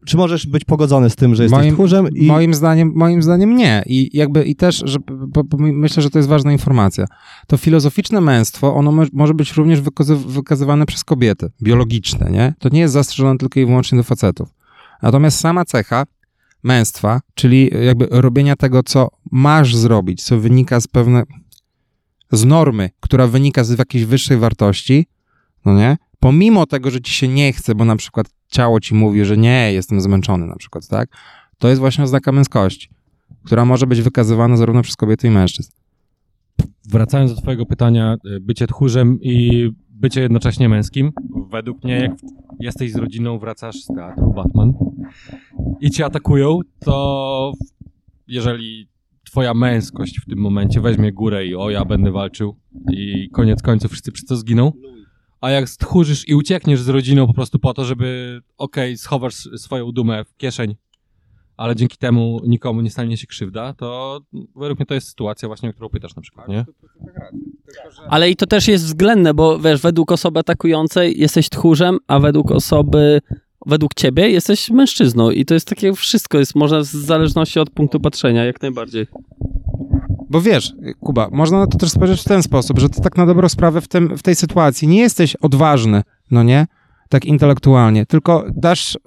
[0.06, 2.26] czy możesz być pogodzony z tym, że jesteś Moim- tchórzem i...
[2.26, 3.84] Moim zdaniem, moim zdaniem nie.
[3.86, 7.06] I jakby i też, że, bo, bo myślę, że to jest ważna informacja.
[7.48, 12.54] To filozoficzne męstwo, ono mo- może być również wykazy- wykazywane przez kobiety, biologiczne, nie?
[12.60, 14.50] To nie jest zastrzeżone tylko i wyłącznie do facetów.
[15.02, 16.04] Natomiast sama cecha
[16.64, 21.24] męstwa, czyli jakby robienia tego, co masz zrobić, co wynika z pewnej,
[22.32, 25.06] z normy, która wynika z jakiejś wyższej wartości,
[25.66, 25.98] no nie?
[26.20, 29.74] Pomimo tego, że ci się nie chce, bo na przykład ciało ci mówi, że nie,
[29.74, 31.10] jestem zmęczony na przykład, tak?
[31.58, 32.90] To jest właśnie oznaka męskości,
[33.46, 35.72] która może być wykazywana zarówno przez kobiety i mężczyzn.
[36.90, 41.12] Wracając do twojego pytania, y, bycie tchórzem i bycie jednocześnie męskim,
[41.52, 42.12] według mnie jak
[42.60, 44.74] jesteś z rodziną, wracasz z teatru Batman
[45.82, 47.54] i cię atakują, to
[48.28, 48.88] jeżeli
[49.24, 52.56] twoja męskość w tym momencie weźmie górę i o, ja będę walczył
[52.92, 54.72] i koniec końców wszyscy przez to zginą,
[55.42, 59.92] a jak stchórzysz i uciekniesz z rodziną po prostu po to, żeby okej, schowasz swoją
[59.92, 60.76] dumę w kieszeń,
[61.58, 64.20] ale dzięki temu nikomu nie stanie się krzywda, to
[64.56, 66.66] według mnie to jest sytuacja właśnie, o którą pytasz na przykład, nie?
[68.10, 72.52] Ale i to też jest względne, bo wiesz, według osoby atakującej jesteś tchórzem, a według
[72.52, 73.22] osoby,
[73.66, 75.32] według ciebie jesteś mężczyzną.
[75.32, 79.08] I to jest takie wszystko, jest można w zależności od punktu patrzenia, jak najbardziej.
[80.32, 83.26] Bo wiesz, Kuba, można na to też spojrzeć w ten sposób, że ty tak na
[83.26, 86.68] dobrą sprawę w, tym, w tej sytuacji nie jesteś odważny, no nie?
[87.10, 89.00] Tak intelektualnie, tylko dasz, y,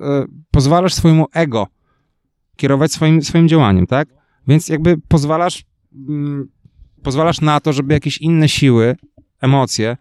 [0.51, 1.66] pozwalasz swojemu ego
[2.57, 4.09] kierować swoim, swoim działaniem, tak?
[4.49, 5.64] Więc jakby pozwalasz,
[6.09, 6.49] mm,
[7.03, 8.97] pozwalasz na to, żeby jakieś inne siły,
[9.41, 9.97] emocje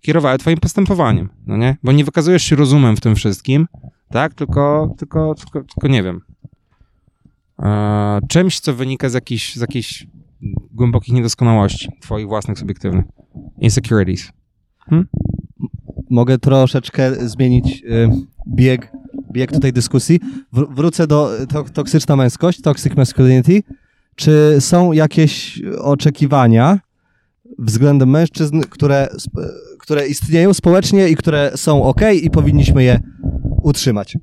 [0.00, 1.76] kierowały twoim postępowaniem, no nie?
[1.82, 3.66] Bo nie wykazujesz się rozumem w tym wszystkim,
[4.10, 4.34] tak?
[4.34, 6.20] Tylko, tylko, tylko, tylko nie wiem.
[7.62, 10.06] E, czymś, co wynika z jakichś, z jakichś
[10.74, 13.04] głębokich niedoskonałości twoich własnych subiektywnych.
[13.60, 14.32] Insecurities.
[16.10, 18.10] Mogę troszeczkę zmienić y,
[18.54, 18.92] bieg,
[19.32, 20.20] bieg tutaj dyskusji.
[20.52, 23.62] Wr- wrócę do y, to, toksyczna męskość, toxic masculinity.
[24.14, 26.80] Czy są jakieś oczekiwania
[27.58, 29.08] względem mężczyzn, które,
[29.78, 33.00] które istnieją społecznie i które są ok i powinniśmy je
[33.62, 34.18] utrzymać?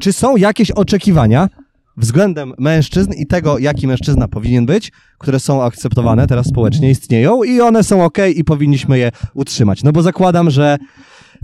[0.00, 1.48] Czy są jakieś oczekiwania
[1.96, 7.60] względem mężczyzn i tego, jaki mężczyzna powinien być, które są akceptowane teraz społecznie, istnieją i
[7.60, 9.82] one są ok i powinniśmy je utrzymać?
[9.82, 10.76] No bo zakładam, że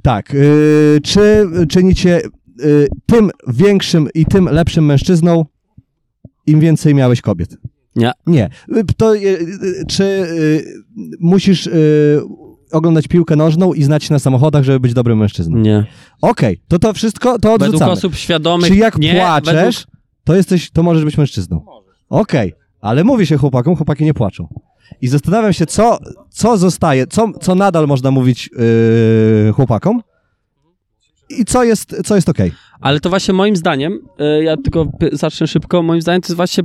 [0.03, 2.21] tak, yy, czy czynicie
[2.59, 5.45] yy, tym większym i tym lepszym mężczyzną,
[6.47, 7.57] im więcej miałeś kobiet?
[7.97, 8.13] Nie.
[8.27, 8.51] Nie.
[8.77, 9.39] Y, To, yy,
[9.89, 10.03] czy
[10.97, 11.73] yy, musisz yy,
[12.73, 15.57] oglądać piłkę nożną i znać się na samochodach, żeby być dobrym mężczyzną?
[15.59, 15.87] Nie.
[16.23, 17.93] Okej, to to wszystko to Według odrzucamy.
[17.93, 19.92] osób świadomych Czy jak nie, płaczesz, według-
[20.25, 21.65] to jesteś, to możesz być mężczyzną.
[22.09, 24.49] Okej, ale mówi się chłopakom, chłopaki nie płaczą.
[25.01, 25.99] I zastanawiam się, co,
[26.31, 28.51] co zostaje, co, co nadal można mówić
[29.47, 30.03] yy, chłopakom
[31.39, 32.53] i co jest, co jest okej.
[32.81, 36.65] Ale to właśnie moim zdaniem, y, ja tylko zacznę szybko, moim zdaniem to jest właśnie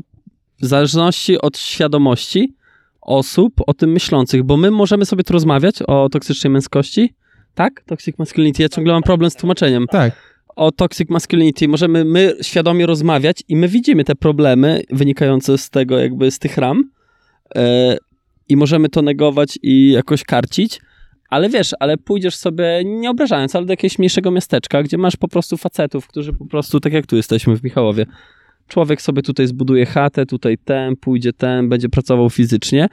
[0.62, 2.56] w zależności od świadomości
[3.02, 7.16] osób o tym myślących, bo my możemy sobie tu rozmawiać o toksycznej męskości,
[7.56, 7.84] tak?
[7.86, 9.86] Toxic masculinity, ja ciągle mam problem z tłumaczeniem.
[9.92, 10.37] Tak.
[10.58, 11.68] O toxic masculinity.
[11.68, 16.58] Możemy my świadomie rozmawiać i my widzimy te problemy wynikające z tego jakby z tych
[16.58, 16.92] ram
[17.56, 17.98] e,
[18.50, 20.80] i możemy to negować i jakoś karcić,
[21.30, 25.28] ale wiesz, ale pójdziesz sobie, nie obrażając, ale do jakiegoś mniejszego miasteczka, gdzie masz po
[25.28, 28.06] prostu facetów, którzy po prostu, tak jak tu jesteśmy w Michałowie,
[28.68, 32.88] człowiek sobie tutaj zbuduje chatę, tutaj ten, pójdzie ten, będzie pracował fizycznie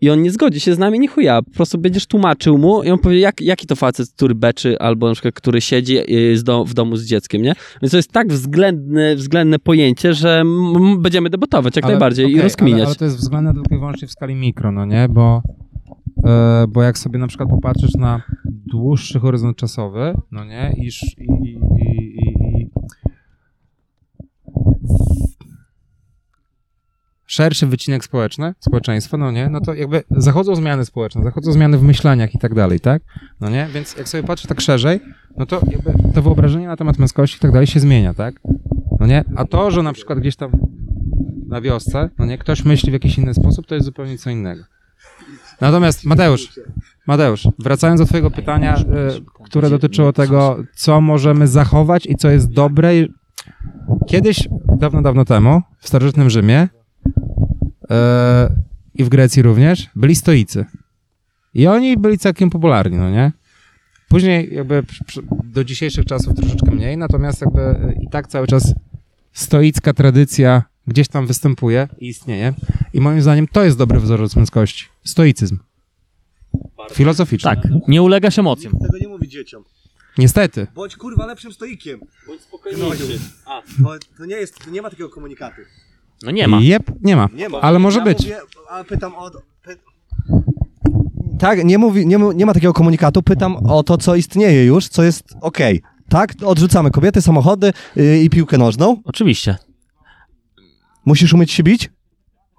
[0.00, 2.90] i on nie zgodzi się z nami, nie chuja, po prostu będziesz tłumaczył mu i
[2.90, 6.64] on powie, jak, jaki to facet, który beczy, albo na przykład, który siedzi y, do,
[6.64, 7.54] w domu z dzieckiem, nie?
[7.82, 10.42] Więc to jest tak względne, względne pojęcie, że
[10.98, 12.80] będziemy debatować jak Ale- najbardziej i okej, rozkminiać.
[12.80, 15.08] Ale, ale to jest względne tylko i wyłącznie w skali mikro, no nie?
[15.08, 15.42] Bo,
[16.26, 20.74] e, bo jak sobie na przykład popatrzysz na dłuższy horyzont czasowy, no nie?
[20.82, 22.70] Iż, i, i, i, i, i
[27.30, 29.48] szerszy wycinek społeczny, społeczeństwa, no nie?
[29.48, 33.02] No to jakby zachodzą zmiany społeczne, zachodzą zmiany w myśleniach i tak dalej, tak?
[33.40, 33.68] No nie?
[33.74, 35.00] Więc jak sobie patrzysz tak szerzej,
[35.36, 38.40] no to jakby to wyobrażenie na temat męskości i tak dalej się zmienia, tak?
[39.00, 39.24] No nie?
[39.36, 40.50] A to, że na przykład gdzieś tam
[41.46, 44.64] na wiosce, no nie, ktoś myśli w jakiś inny sposób, to jest zupełnie co innego.
[45.60, 46.60] Natomiast Mateusz,
[47.06, 48.84] Mateusz, wracając do twojego pytania, e,
[49.44, 52.92] które dotyczyło tego, co możemy zachować i co jest dobre.
[54.06, 56.68] Kiedyś, dawno, dawno temu, w starożytnym Rzymie
[57.90, 58.50] e,
[58.94, 60.64] i w Grecji również, byli stoicy.
[61.54, 63.32] I oni byli całkiem popularni, no nie?
[64.08, 64.82] Później jakby
[65.44, 68.74] do dzisiejszych czasów troszeczkę mniej, natomiast jakby e, i tak cały czas
[69.32, 72.54] stoicka tradycja gdzieś tam występuje i istnieje.
[72.94, 74.86] I moim zdaniem to jest dobry wzorzec męskości.
[75.04, 75.58] Stoicyzm.
[76.92, 77.50] Filozoficzny.
[77.50, 78.72] Tak, nie ulegasz emocjom.
[78.72, 79.64] Tego nie mówi dzieciom.
[80.18, 80.66] Niestety.
[80.74, 82.00] Bądź kurwa lepszym stoikiem.
[82.26, 83.18] Bądź spokojniejszy.
[83.82, 85.60] To, to nie jest, to nie ma takiego komunikatu.
[86.22, 86.60] No nie ma.
[86.60, 87.28] Jep, nie ma.
[87.34, 87.60] Nie ma.
[87.60, 88.18] Ale może ja być.
[88.18, 88.38] Mówię,
[88.70, 89.30] a pytam o...
[89.64, 89.76] Py...
[91.38, 93.22] Tak, nie, mówi, nie, nie ma takiego komunikatu.
[93.22, 95.82] Pytam o to, co istnieje już, co jest okej.
[96.08, 98.96] Tak, odrzucamy kobiety, samochody yy, i piłkę nożną.
[99.04, 99.56] Oczywiście.
[101.04, 101.90] Musisz umieć się bić?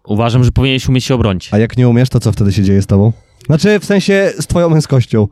[0.06, 1.54] Uważam, że powinieneś umieć się obronić.
[1.54, 3.14] A jak nie umiesz, to co wtedy się dzieje z tobą?
[3.46, 5.28] Znaczy, w sensie z twoją męskością.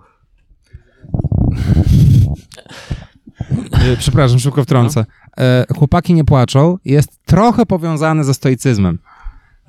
[3.72, 5.06] E, Przepraszam, szybko wtrącę.
[5.38, 9.00] E, chłopaki nie płaczą jest trochę powiązane ze stoicyzmem.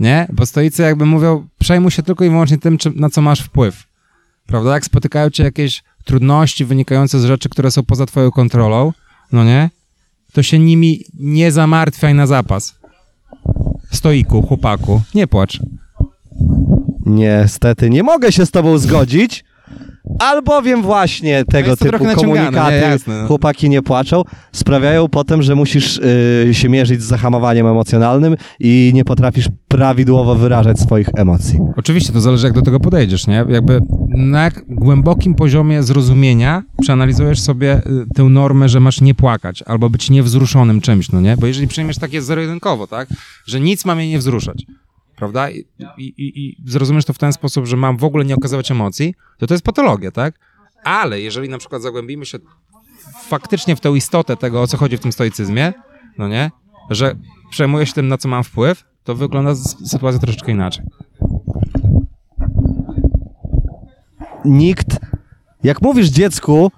[0.00, 0.26] Nie?
[0.32, 3.84] Bo stoicy jakby mówią, przejmuj się tylko i wyłącznie tym, na co masz wpływ.
[4.46, 4.74] Prawda?
[4.74, 8.92] Jak spotykają cię jakieś trudności wynikające z rzeczy, które są poza twoją kontrolą,
[9.32, 9.70] no nie?
[10.32, 12.74] To się nimi nie zamartwiaj na zapas.
[13.90, 15.60] Stoiku, chłopaku, nie płacz.
[17.06, 19.44] Niestety, nie mogę się z tobą zgodzić,
[20.18, 23.28] albowiem właśnie tego jest to typu trochę naciągane, komunikaty, nie, jasne, no.
[23.28, 29.04] chłopaki nie płaczą, sprawiają potem, że musisz y, się mierzyć z zahamowaniem emocjonalnym i nie
[29.04, 31.58] potrafisz prawidłowo wyrażać swoich emocji.
[31.76, 33.44] Oczywiście, to zależy jak do tego podejdziesz, nie?
[33.48, 39.62] Jakby na jak głębokim poziomie zrozumienia przeanalizujesz sobie y, tę normę, że masz nie płakać
[39.62, 41.36] albo być niewzruszonym czymś, no nie?
[41.36, 43.08] Bo jeżeli przyjmiesz takie zero-jedynkowo, tak?
[43.46, 44.66] Że nic ma mnie nie wzruszać,
[45.20, 45.50] prawda?
[45.50, 45.64] I,
[45.98, 49.14] i, i, I zrozumiesz to w ten sposób, że mam w ogóle nie okazywać emocji,
[49.38, 50.34] to to jest patologia, tak?
[50.84, 52.38] Ale jeżeli na przykład zagłębimy się
[53.28, 55.72] faktycznie w tę istotę tego, o co chodzi w tym stoicyzmie,
[56.18, 56.50] no nie?
[56.90, 57.14] Że
[57.50, 59.54] przejmuję się tym, na co mam wpływ, to wygląda
[59.84, 60.84] sytuacja troszeczkę inaczej.
[64.44, 64.98] nikt,
[65.62, 66.72] jak mówisz dziecku,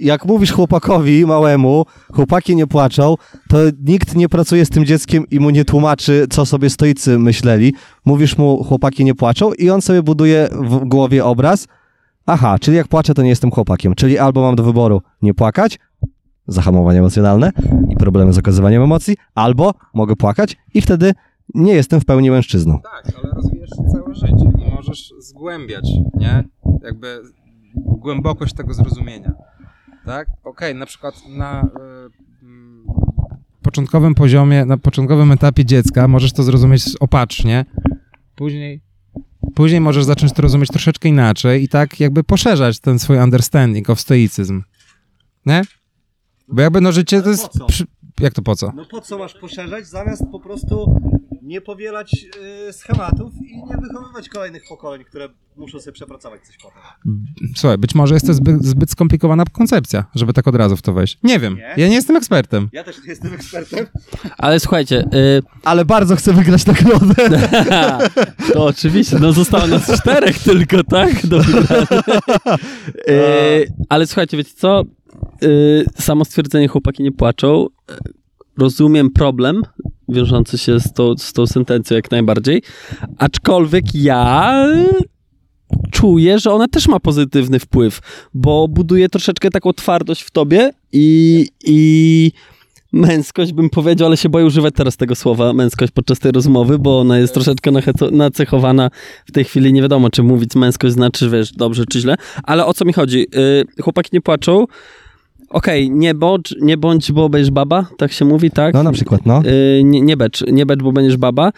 [0.00, 3.14] jak mówisz chłopakowi małemu, chłopaki nie płaczą,
[3.48, 7.74] to nikt nie pracuje z tym dzieckiem i mu nie tłumaczy, co sobie stoicy myśleli.
[8.04, 11.66] Mówisz mu, chłopaki nie płaczą i on sobie buduje w głowie obraz,
[12.26, 13.94] aha, czyli jak płaczę, to nie jestem chłopakiem.
[13.94, 15.78] Czyli albo mam do wyboru nie płakać,
[16.46, 17.52] zahamowanie emocjonalne
[17.88, 21.12] i problemy z okazywaniem emocji, albo mogę płakać i wtedy
[21.54, 22.80] nie jestem w pełni mężczyzną.
[22.80, 26.44] Tak, ale rozwijasz całe życie i możesz zgłębiać, nie?
[26.82, 27.22] Jakby
[27.74, 29.32] głębokość tego zrozumienia.
[30.08, 30.28] Tak?
[30.44, 31.66] Okej, na przykład na y,
[33.62, 37.64] początkowym poziomie, na początkowym etapie dziecka możesz to zrozumieć opatrznie.
[38.34, 38.80] Później
[39.54, 44.00] Później możesz zacząć to rozumieć troszeczkę inaczej i tak jakby poszerzać ten swój understanding of
[44.00, 44.62] stoicyzm.
[45.46, 45.62] Nie?
[46.48, 47.48] Bo jakby no życie to jest...
[47.48, 47.66] po co?
[47.66, 47.84] Przy...
[48.20, 48.72] Jak to po co?
[48.76, 51.00] No po co masz poszerzać, zamiast po prostu
[51.42, 52.26] nie powielać
[52.68, 56.78] y, schematów i nie wychowywać kolejnych pokoleń, które muszą sobie przepracować coś potem.
[57.56, 60.92] Słuchaj, być może jest to zbyt, zbyt skomplikowana koncepcja, żeby tak od razu w to
[60.92, 61.18] wejść.
[61.22, 61.74] Nie wiem, Nie?
[61.76, 62.68] ja nie jestem ekspertem.
[62.72, 63.86] Ja też nie jestem ekspertem.
[64.38, 67.14] Ale słuchajcie, y, Ale bardzo chcę wygrać nagrodę.
[68.52, 71.26] to oczywiście, no zostało nas czterech tylko, tak?
[71.26, 71.40] Do
[73.08, 74.84] y, ale słuchajcie, wiecie co?
[75.42, 77.66] Y, samo stwierdzenie chłopaki nie płaczą.
[77.90, 77.94] y,
[78.58, 79.62] Rozumiem problem
[80.08, 82.62] wiążący się z tą, z tą sentencją jak najbardziej,
[83.18, 84.64] aczkolwiek ja
[85.90, 88.00] czuję, że ona też ma pozytywny wpływ,
[88.34, 92.32] bo buduje troszeczkę taką twardość w tobie i, i
[92.92, 97.00] męskość bym powiedział, ale się boję używać teraz tego słowa męskość podczas tej rozmowy, bo
[97.00, 97.70] ona jest troszeczkę
[98.12, 98.90] nacechowana
[99.26, 99.72] w tej chwili.
[99.72, 103.18] Nie wiadomo, czy mówić męskość znaczy, wiesz, dobrze czy źle, ale o co mi chodzi?
[103.18, 104.66] Yy, chłopaki nie płaczą.
[105.50, 108.74] Okej, nie bądź, nie bądź, bo będziesz baba, tak się mówi, tak?
[108.74, 109.42] No na przykład, no.
[109.44, 111.52] Yy, nie, nie becz, nie becz, bo będziesz baba.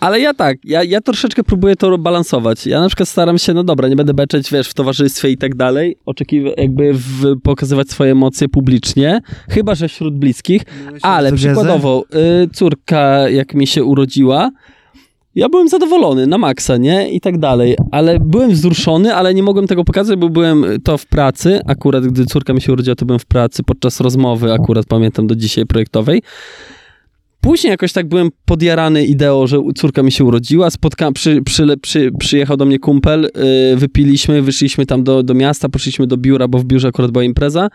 [0.00, 2.66] Ale ja tak, ja, ja troszeczkę próbuję to balansować.
[2.66, 5.54] Ja na przykład staram się, no dobra, nie będę beczeć, wiesz, w towarzystwie i tak
[5.54, 10.62] dalej, oczekiwać, jakby w, pokazywać swoje emocje publicznie, chyba, że wśród bliskich,
[11.02, 12.04] ale przykładowo,
[12.44, 14.50] y, córka jak mi się urodziła,
[15.36, 17.10] ja byłem zadowolony na maksa, nie?
[17.10, 21.06] I tak dalej, ale byłem wzruszony, ale nie mogłem tego pokazać, bo byłem to w
[21.06, 25.26] pracy, akurat gdy córka mi się urodziła, to byłem w pracy podczas rozmowy, akurat pamiętam
[25.26, 26.22] do dzisiaj projektowej.
[27.40, 32.10] Później jakoś tak byłem podjarany ideą, że córka mi się urodziła, spotka, przy, przy, przy,
[32.18, 33.30] przyjechał do mnie kumpel,
[33.70, 37.24] yy, wypiliśmy, wyszliśmy tam do, do miasta, poszliśmy do biura, bo w biurze akurat była
[37.24, 37.68] impreza,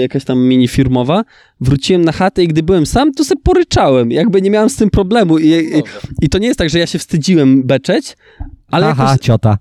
[0.00, 1.24] jakaś tam mini firmowa.
[1.60, 4.90] Wróciłem na chatę i gdy byłem sam, to sobie poryczałem, jakby nie miałem z tym
[4.90, 5.82] problemu i, i,
[6.22, 8.16] i to nie jest tak, że ja się wstydziłem beczeć,
[8.70, 9.58] ale Aha, jakoś, ciota.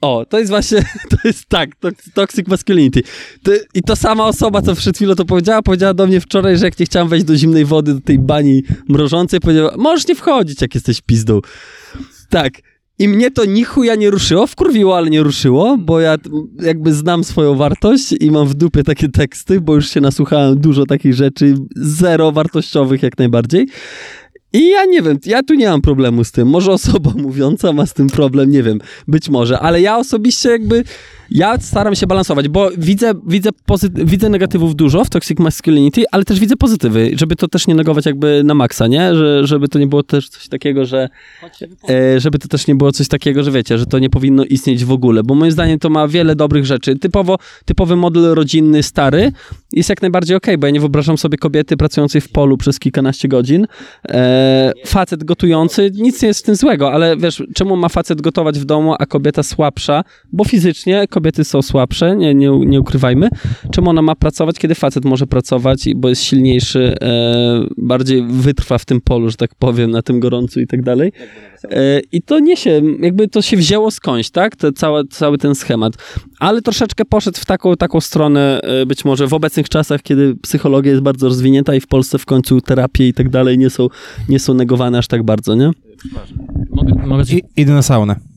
[0.00, 0.78] o, to jest właśnie,
[1.10, 3.02] to jest tak, to, toxic masculinity.
[3.42, 6.64] To, I ta sama osoba, co przed chwilą to powiedziała, powiedziała do mnie wczoraj, że
[6.64, 10.62] jak nie chciałem wejść do zimnej wody, do tej bani mrożącej, powiedziała, możesz nie wchodzić,
[10.62, 11.40] jak jesteś pizdą.
[12.30, 12.52] Tak.
[12.98, 16.16] I mnie to ni chuja nie ruszyło, wkurwiło, ale nie ruszyło, bo ja
[16.62, 20.86] jakby znam swoją wartość i mam w dupie takie teksty, bo już się nasłuchałem dużo
[20.86, 23.68] takich rzeczy, zero wartościowych jak najbardziej.
[24.52, 26.48] I ja nie wiem, ja tu nie mam problemu z tym.
[26.48, 28.78] Może osoba mówiąca ma z tym problem, nie wiem,
[29.08, 30.84] być może, ale ja osobiście jakby,
[31.30, 36.24] ja staram się balansować, bo widzę, widzę, pozy- widzę negatywów dużo w Toxic Masculinity, ale
[36.24, 39.14] też widzę pozytywy, żeby to też nie negować jakby na maksa, nie?
[39.14, 41.08] Że, żeby to nie było też coś takiego, że
[41.90, 44.84] e, żeby to też nie było coś takiego, że wiecie, że to nie powinno istnieć
[44.84, 46.98] w ogóle, bo moim zdaniem to ma wiele dobrych rzeczy.
[46.98, 49.32] Typowo, typowy model rodzinny, stary,
[49.72, 53.28] jest jak najbardziej okej, bo ja nie wyobrażam sobie kobiety pracującej w polu przez kilkanaście
[53.28, 53.66] godzin,
[54.08, 58.58] e, facet gotujący, nic nie jest w tym złego, ale wiesz, czemu ma facet gotować
[58.58, 63.28] w domu, a kobieta słabsza, bo fizycznie kobiety są słabsze, nie, nie, nie ukrywajmy,
[63.72, 68.84] czemu ona ma pracować, kiedy facet może pracować, bo jest silniejszy, e, bardziej wytrwa w
[68.84, 71.12] tym polu, że tak powiem, na tym gorącu i tak dalej.
[71.70, 74.56] E, I to niesie, jakby to się wzięło skądś, tak?
[74.56, 75.92] To całe, cały ten schemat.
[76.38, 80.90] Ale troszeczkę poszedł w taką, taką stronę, e, być może w obecnych czasach, kiedy psychologia
[80.90, 83.88] jest bardzo rozwinięta i w Polsce w końcu terapie i tak dalej nie są,
[84.28, 85.70] nie są negowane aż tak bardzo, nie?
[86.70, 87.24] Mogę, mogę.
[87.32, 88.33] I, idę na saunę.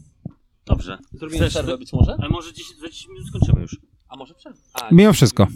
[0.68, 0.97] Dobrze.
[1.13, 2.15] Zrobimy Chcesz- przerwę być może?
[2.20, 3.78] Ale może 10, za 10 minut skończymy już.
[4.09, 4.59] A może przerwę?
[4.74, 5.47] A, Mimo wszystko.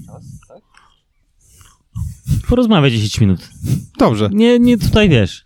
[2.50, 3.50] Porozmawiaj 10 minut.
[4.00, 4.30] Dobrze.
[4.34, 5.46] Nie, nie tutaj wiesz.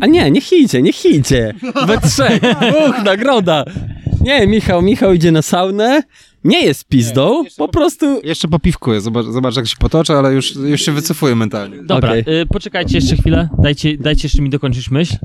[0.00, 1.54] A nie, niech idzie, niech idzie.
[1.86, 2.42] We trzech.
[2.88, 3.64] Uch, nagroda.
[4.20, 6.02] Nie, Michał, Michał idzie na saunę.
[6.44, 8.20] Nie jest pizdą, po prostu...
[8.24, 11.82] Jeszcze popiwkuję, zobacz, zobacz jak się potoczę, ale już, już się wycofuję mentalnie.
[11.82, 12.40] Dobra, Okej.
[12.40, 13.48] y, poczekajcie jeszcze chwilę.
[13.58, 15.14] Dajcie, dajcie jeszcze mi dokończyć myśl.
[15.14, 15.18] Y,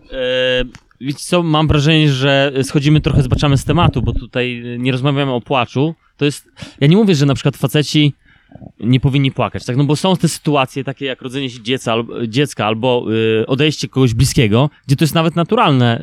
[1.02, 5.42] wiecie co, mam wrażenie, że schodzimy trochę, zbaczamy z tematu, bo tutaj nie rozmawiamy o
[5.42, 5.96] płaczu.
[6.18, 8.14] To jest, ja nie mówię, że na przykład faceci
[8.80, 9.78] nie powinni płakać, tak?
[9.78, 13.06] No bo są te sytuacje takie jak rodzenie się dziecka, albo, dziecka albo
[13.42, 16.02] y, odejście kogoś bliskiego, gdzie to jest nawet naturalne,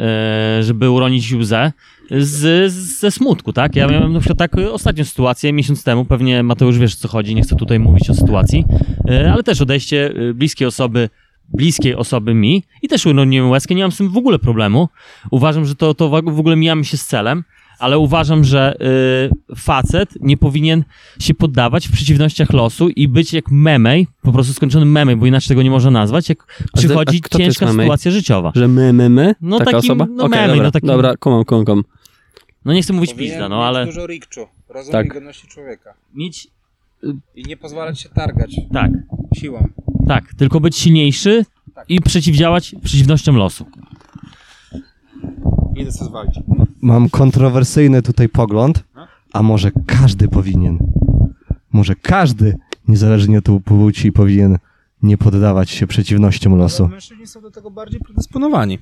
[0.61, 1.73] y, żeby uronić łzę
[2.11, 3.77] z, ze smutku, tak?
[3.77, 7.35] Ja miałem na przykład tak ostatnią sytuację miesiąc temu, pewnie Mateusz wiesz o co chodzi,
[7.35, 8.65] nie chcę tutaj mówić o sytuacji,
[9.11, 11.09] y, ale też odejście bliskiej osoby
[11.49, 14.89] bliskiej osoby mi i też uroniłem łezkę, nie mam z tym w ogóle problemu.
[15.31, 17.45] Uważam, że to, to w ogóle mijamy się z celem,
[17.79, 18.77] ale uważam, że
[19.53, 20.85] y, facet nie powinien
[21.21, 25.49] się poddawać w przeciwnościach losu i być jak memej, po prostu skończony memej, bo inaczej
[25.49, 27.85] tego nie można nazwać, jak przychodzi a jest ciężka memej?
[27.87, 28.53] sytuacja życiowa.
[28.55, 29.35] Że my, my, my?
[29.41, 30.07] No Taka takim, osoba?
[30.11, 31.85] no Okej, memy, dobra, no takim, dobra, kumam, kumam, kumam.
[32.65, 35.07] no nie chcę mówić Powinien pizda, no ale dużo rikczu, rozum Tak.
[35.07, 35.95] i godności człowieka.
[36.15, 36.49] mieć,
[37.35, 38.91] I nie pozwalać się targać tak,
[39.37, 39.69] siłą.
[40.09, 41.45] Tak, tylko być silniejszy
[41.89, 43.67] i przeciwdziałać przeciwnościom losu.
[45.77, 46.35] Idę sobie zwalić.
[46.81, 48.85] Mam kontrowersyjny tutaj pogląd,
[49.33, 50.79] a może każdy powinien.
[51.73, 52.57] Może każdy,
[52.89, 54.59] niezależnie od płci, powinien
[55.03, 56.89] nie poddawać się przeciwnościom losu.
[56.89, 58.79] Mężczyźni są do tego bardziej predysponowani.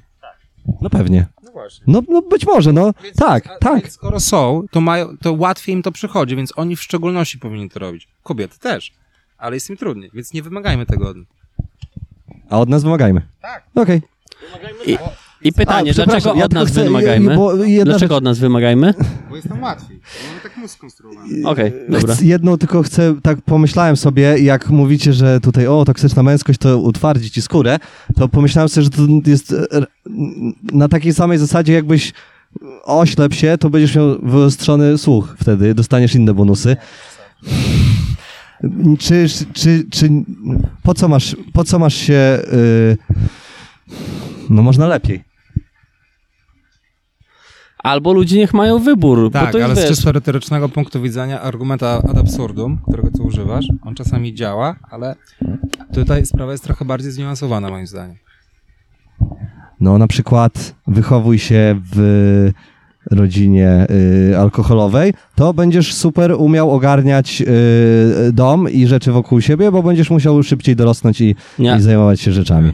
[0.81, 1.27] No pewnie.
[1.45, 1.85] No właśnie.
[1.87, 2.95] No, no być może, no.
[3.17, 3.83] Tak, a, tak.
[3.83, 7.71] Więc skoro są, to, mają, to łatwiej im to przychodzi, więc oni w szczególności powinni
[7.71, 8.09] to robić.
[8.23, 8.93] Kobiety też.
[9.39, 11.27] Ale jest im trudniej, więc nie wymagajmy tego od nich.
[12.51, 13.23] A od nas wymagajmy.
[13.43, 13.65] Tak.
[13.75, 14.03] Okej.
[14.87, 14.99] I,
[15.43, 17.37] i pytanie, A, przepraszam, dlaczego ja od tylko nas chcę- wymagajmy?
[17.37, 18.95] bo jedna Dlaczego rzecz- od nas wymagajmy?
[19.31, 20.01] Bo jest tam łatwiej.
[20.29, 21.29] Mamy tak mózg skonstruowany.
[21.49, 22.15] Okej, dobra.
[22.15, 26.79] Chcę- Jedną tylko chcę, tak pomyślałem sobie, jak mówicie, że tutaj o, toksyczna męskość to
[26.79, 27.79] utwardzi ci skórę,
[28.17, 29.87] to pomyślałem sobie, że to jest e, e,
[30.73, 32.13] na takiej samej zasadzie, jakbyś
[32.85, 36.77] oślep się, to będziesz miał wyostrzony słuch wtedy, dostaniesz inne bonusy.
[38.99, 40.09] Czy, czy, czy,
[40.83, 42.97] po co masz, po co masz się, y,
[44.51, 45.25] no można lepiej.
[47.79, 51.41] Albo ludzie niech mają wybór, bo Tak, to jest, ale z czysto retorycznego punktu widzenia
[51.41, 55.15] argument ad absurdum, którego tu używasz, on czasami działa, ale
[55.95, 58.17] tutaj sprawa jest trochę bardziej zniuansowana moim zdaniem.
[59.81, 62.51] No na przykład wychowuj się w
[63.11, 63.87] rodzinie
[64.31, 70.11] y, alkoholowej, to będziesz super umiał ogarniać y, dom i rzeczy wokół siebie, bo będziesz
[70.11, 72.73] musiał szybciej dorosnąć i, i zajmować się rzeczami.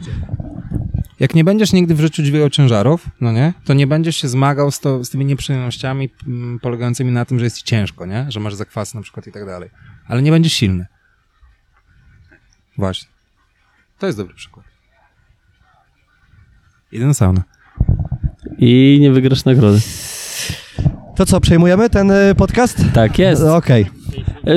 [1.19, 4.71] Jak nie będziesz nigdy w życiu dźwigał ciężarów, no nie, to nie będziesz się zmagał
[4.71, 8.25] z, to, z tymi nieprzyjemnościami mm, polegającymi na tym, że jest ci ciężko, nie?
[8.29, 9.69] Że masz zakwasy na przykład i tak dalej.
[10.07, 10.85] Ale nie będziesz silny.
[12.77, 13.09] Właśnie.
[13.99, 14.65] To jest dobry przykład.
[16.91, 17.41] Idę na saunę.
[18.57, 19.79] I nie wygrasz nagrody.
[21.21, 22.77] To co, przejmujemy ten y, podcast?
[22.93, 23.41] Tak jest.
[23.41, 23.85] Okej.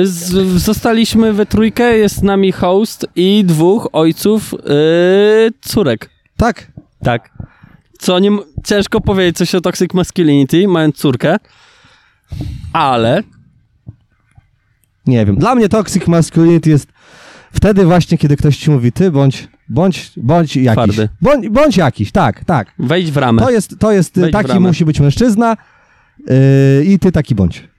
[0.03, 6.09] Z, zostaliśmy we trójkę, jest z nami host i dwóch ojców yy, córek.
[6.37, 6.71] Tak.
[7.03, 7.29] Tak.
[7.99, 8.31] Co nie,
[8.63, 11.37] ciężko powiedzieć coś o toxic masculinity, mając córkę,
[12.73, 13.23] ale
[15.07, 15.35] Nie wiem.
[15.35, 16.87] Dla mnie toxic masculinity jest
[17.53, 20.73] wtedy właśnie, kiedy ktoś ci mówi, ty bądź, bądź, bądź jakiś.
[20.73, 21.09] Twardy.
[21.21, 22.73] Bądź, bądź jakiś, tak, tak.
[22.79, 23.41] wejdź w ramę.
[23.41, 25.57] To jest, to jest Wejdź w taki musi być mężczyzna
[26.19, 27.69] yy, i ty taki bądź.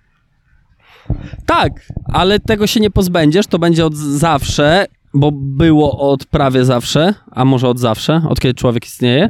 [1.46, 1.72] Tak,
[2.04, 7.44] ale tego się nie pozbędziesz, to będzie od zawsze, bo było od prawie zawsze, a
[7.44, 9.28] może od zawsze, od kiedy człowiek istnieje.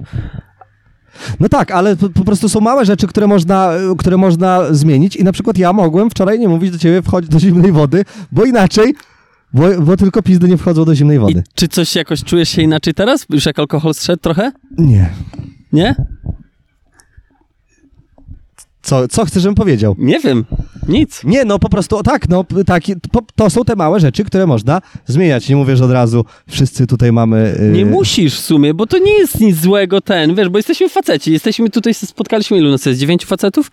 [1.41, 5.25] No tak, ale po, po prostu są małe rzeczy, które można, które można zmienić i
[5.25, 8.95] na przykład ja mogłem wczoraj nie mówić do ciebie wchodź do zimnej wody, bo inaczej,
[9.53, 11.43] bo, bo tylko pizdy nie wchodzą do zimnej I wody.
[11.55, 13.27] czy coś jakoś czujesz się inaczej teraz?
[13.31, 14.53] Już jak alkohol zszedł trochę?
[14.79, 15.11] Nie.
[15.73, 15.95] Nie?
[18.87, 19.95] Co, co chcesz, żebym powiedział?
[19.99, 20.45] Nie wiem.
[20.89, 21.25] Nic.
[21.25, 22.83] Nie, no po prostu tak, no tak,
[23.37, 25.49] to są te małe rzeczy, które można zmieniać.
[25.49, 27.57] Nie mówię, że od razu wszyscy tutaj mamy...
[27.61, 30.89] y, Nie musisz w sumie, bo to nie jest nic złego ten, wiesz, bo jesteśmy
[30.89, 33.01] faceci, jesteśmy tutaj, spotkaliśmy ilu nas jest?
[33.01, 33.71] Dziewięciu facetów?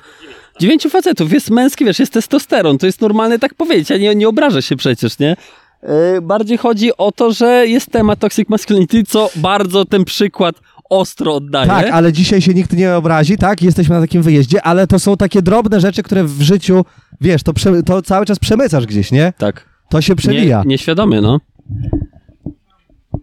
[0.60, 4.30] Dziewięciu facetów, jest męski, wiesz, jest testosteron, to jest normalne tak powiedzieć, a nie, nie
[4.30, 5.36] obraża się przecież, nie?
[5.84, 10.56] Yy, bardziej chodzi o to, że jest temat toxic masculinity, co bardzo ten przykład
[10.90, 11.68] ostro oddaje.
[11.68, 13.62] Tak, ale dzisiaj się nikt nie obrazi, tak?
[13.62, 16.86] Jesteśmy na takim wyjeździe, ale to są takie drobne rzeczy, które w życiu,
[17.22, 19.34] wiesz, to, prze, to cały czas przemycasz gdzieś, nie?
[19.38, 19.66] Tak.
[19.90, 20.60] To się przewija.
[20.60, 21.40] Nie, nieświadomie, no.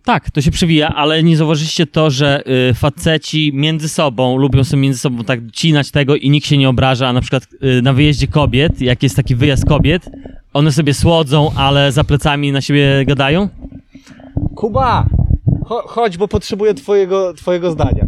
[0.04, 4.82] Tak, to się przewija, ale nie zauważyliście to, że y, faceci między sobą lubią sobie
[4.82, 7.48] między sobą tak cinać tego i nikt się nie obraża, a na przykład
[7.78, 10.10] y, na wyjeździe kobiet, jak jest taki wyjazd kobiet,
[10.52, 13.48] one sobie słodzą, ale za plecami na siebie gadają?
[14.56, 15.06] Kuba,
[15.70, 18.04] cho- chodź, bo potrzebuję twojego, twojego zdania.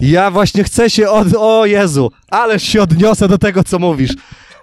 [0.00, 1.28] Ja właśnie chcę się od...
[1.38, 4.14] O Jezu, ależ się odniosę do tego, co mówisz.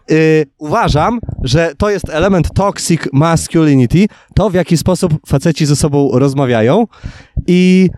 [0.10, 4.06] Yy, uważam, że to jest element toxic masculinity,
[4.36, 6.88] to w jaki sposób faceci ze sobą rozmawiają
[7.48, 7.90] i...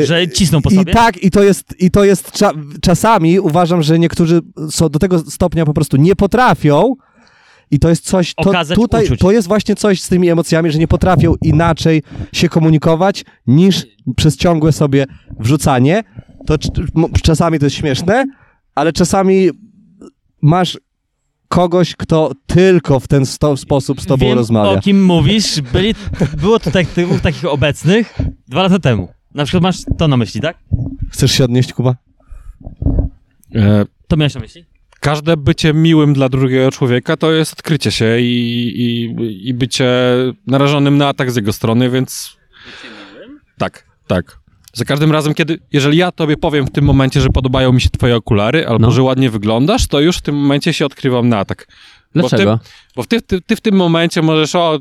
[0.00, 0.92] Yy, Że cisną po I sobie?
[0.92, 5.18] tak, i to jest, i to jest cza- czasami uważam, że niektórzy są do tego
[5.18, 6.94] stopnia po prostu nie potrafią
[7.70, 9.20] I to jest coś, to, Okazać tutaj, uczuć.
[9.20, 12.02] to jest właśnie coś z tymi emocjami, że nie potrafią inaczej
[12.32, 13.86] się komunikować niż
[14.16, 15.06] przez ciągłe sobie
[15.38, 16.04] wrzucanie.
[16.46, 16.56] To
[17.22, 18.24] czasami to jest śmieszne,
[18.74, 19.50] ale czasami
[20.42, 20.78] masz
[21.48, 24.70] kogoś, kto tylko w ten sto- sposób z tobą Wiem, rozmawia.
[24.70, 25.60] o kim mówisz.
[25.60, 25.94] Byli,
[26.40, 29.08] było tutaj dwóch takich obecnych dwa lata temu.
[29.34, 30.58] Na przykład masz to na myśli, tak?
[31.10, 31.96] Chcesz się odnieść, Kuba?
[33.54, 34.64] E, To miałeś na myśli?
[35.06, 39.88] Każde bycie miłym dla drugiego człowieka to jest odkrycie się i, i, i bycie
[40.46, 42.36] narażonym na atak z jego strony, więc.
[43.58, 44.38] Tak, tak.
[44.72, 45.58] Za każdym razem, kiedy.
[45.72, 48.90] Jeżeli ja tobie powiem w tym momencie, że podobają mi się twoje okulary, albo No.
[48.90, 51.66] że ładnie wyglądasz, to już w tym momencie się odkrywam na atak.
[52.20, 52.60] Dlaczego?
[52.96, 54.78] Bo ty, ty, ty w tym momencie możesz, o,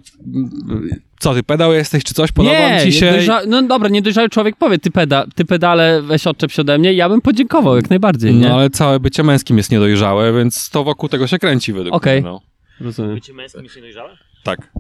[1.20, 3.06] co ty, pedał jesteś, czy coś, podoba nie, ci się.
[3.06, 3.42] Niedojrza...
[3.48, 5.26] No dobra, niedojrzały człowiek powie, ty, peda...
[5.36, 8.48] ty pedale, weź odczep się ode mnie, ja bym podziękował jak najbardziej, nie?
[8.48, 12.22] No ale całe bycie męskim jest niedojrzałe, więc to wokół tego się kręci według Okej.
[12.22, 12.32] mnie.
[12.32, 12.42] No.
[12.80, 13.16] Rozumiem.
[13.16, 14.18] Bycie męskim się dojrzałe?
[14.44, 14.72] Tak.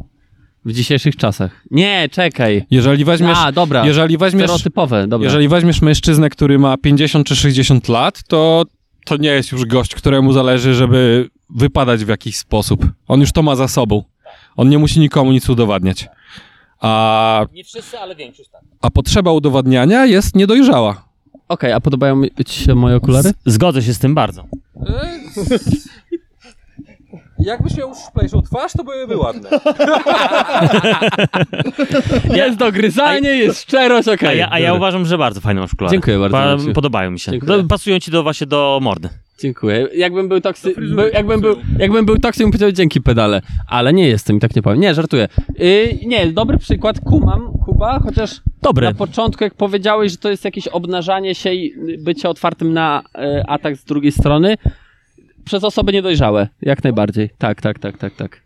[0.65, 1.63] W dzisiejszych czasach.
[1.71, 2.65] Nie, czekaj.
[2.71, 3.85] Jeżeli weźmiesz, A, dobra.
[3.85, 5.25] jeżeli weźmiesz, Stereotypowe, dobra.
[5.25, 8.65] jeżeli weźmiesz mężczyznę, który ma 50 czy 60 lat, to
[9.05, 12.85] to nie jest już gość, któremu zależy, żeby wypadać w jakiś sposób.
[13.07, 14.03] On już to ma za sobą.
[14.55, 16.07] On nie musi nikomu nic udowadniać.
[16.79, 18.61] A, Nie wszyscy, ale większość tak.
[18.81, 21.05] a potrzeba udowadniania jest niedojrzała.
[21.47, 23.31] Okej, a podobają mi ci się moje okulary?
[23.45, 24.45] Zgodzę się z tym bardzo.
[27.39, 29.49] Jakbyś miał szplejszą twarz, to byłyby ładne.
[32.35, 34.29] Jest dogryzanie, jest szczerość, okej.
[34.29, 34.77] A, ja, a ja Dobra.
[34.77, 35.91] uważam, że bardzo fajne masz okulary.
[35.91, 36.73] Dziękuję bardzo, Pa, Maksiu.
[36.73, 37.31] podobają mi się.
[37.31, 37.57] Dziękuję.
[37.57, 39.09] Do, pasują ci do, właśnie do mordy.
[39.39, 39.87] Dziękuję.
[39.95, 40.73] Jakbym był toksy...
[40.95, 43.41] By, jakbym, był, jakbym był toksy, bym powiedział dzięki pedale.
[43.67, 44.79] Ale nie jestem i tak nie powiem.
[44.79, 45.27] Nie, żartuję.
[45.57, 46.99] Yy, nie, dobry przykład.
[46.99, 48.85] Kumam, Kuba, chociaż Dobry.
[48.87, 53.43] na początku jak powiedziałeś, że to jest jakieś obnażanie się i bycie otwartym na e,
[53.47, 54.57] atak z drugiej strony,
[55.45, 56.47] przez osoby niedojrzałe.
[56.61, 57.29] Jak najbardziej.
[57.37, 58.41] Tak, tak, tak, tak, tak.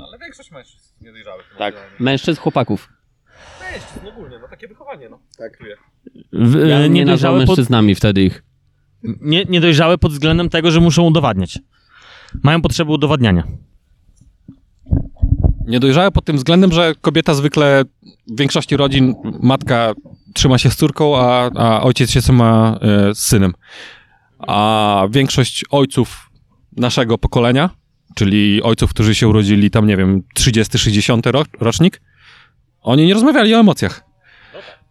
[0.00, 1.54] Ale większość mężczyzn niedojrzałych.
[1.58, 1.74] Tak.
[1.98, 2.88] Mężczyzn, chłopaków.
[3.60, 5.18] Mężczyzn ogólnie, no takie wychowanie, no.
[5.38, 5.58] Tak.
[6.32, 8.42] W, Ja e, nie nazwał niedojrzałe, pod, mężczyznami wtedy ich.
[9.02, 11.58] nie, niedojrzałe pod względem tego, że muszą udowadniać.
[12.42, 13.44] Mają potrzebę udowadniania.
[15.66, 17.84] Niedojrzałe pod tym względem, że kobieta zwykle
[18.26, 19.92] w większości rodzin matka
[20.34, 23.52] trzyma się z córką, a, a ojciec się trzyma e, z synem.
[24.46, 26.30] A większość ojców
[26.76, 27.70] naszego pokolenia,
[28.14, 32.00] czyli ojców, którzy się urodzili tam, nie wiem, 30-60 ro, rocznik,
[32.80, 34.04] oni nie rozmawiali o emocjach.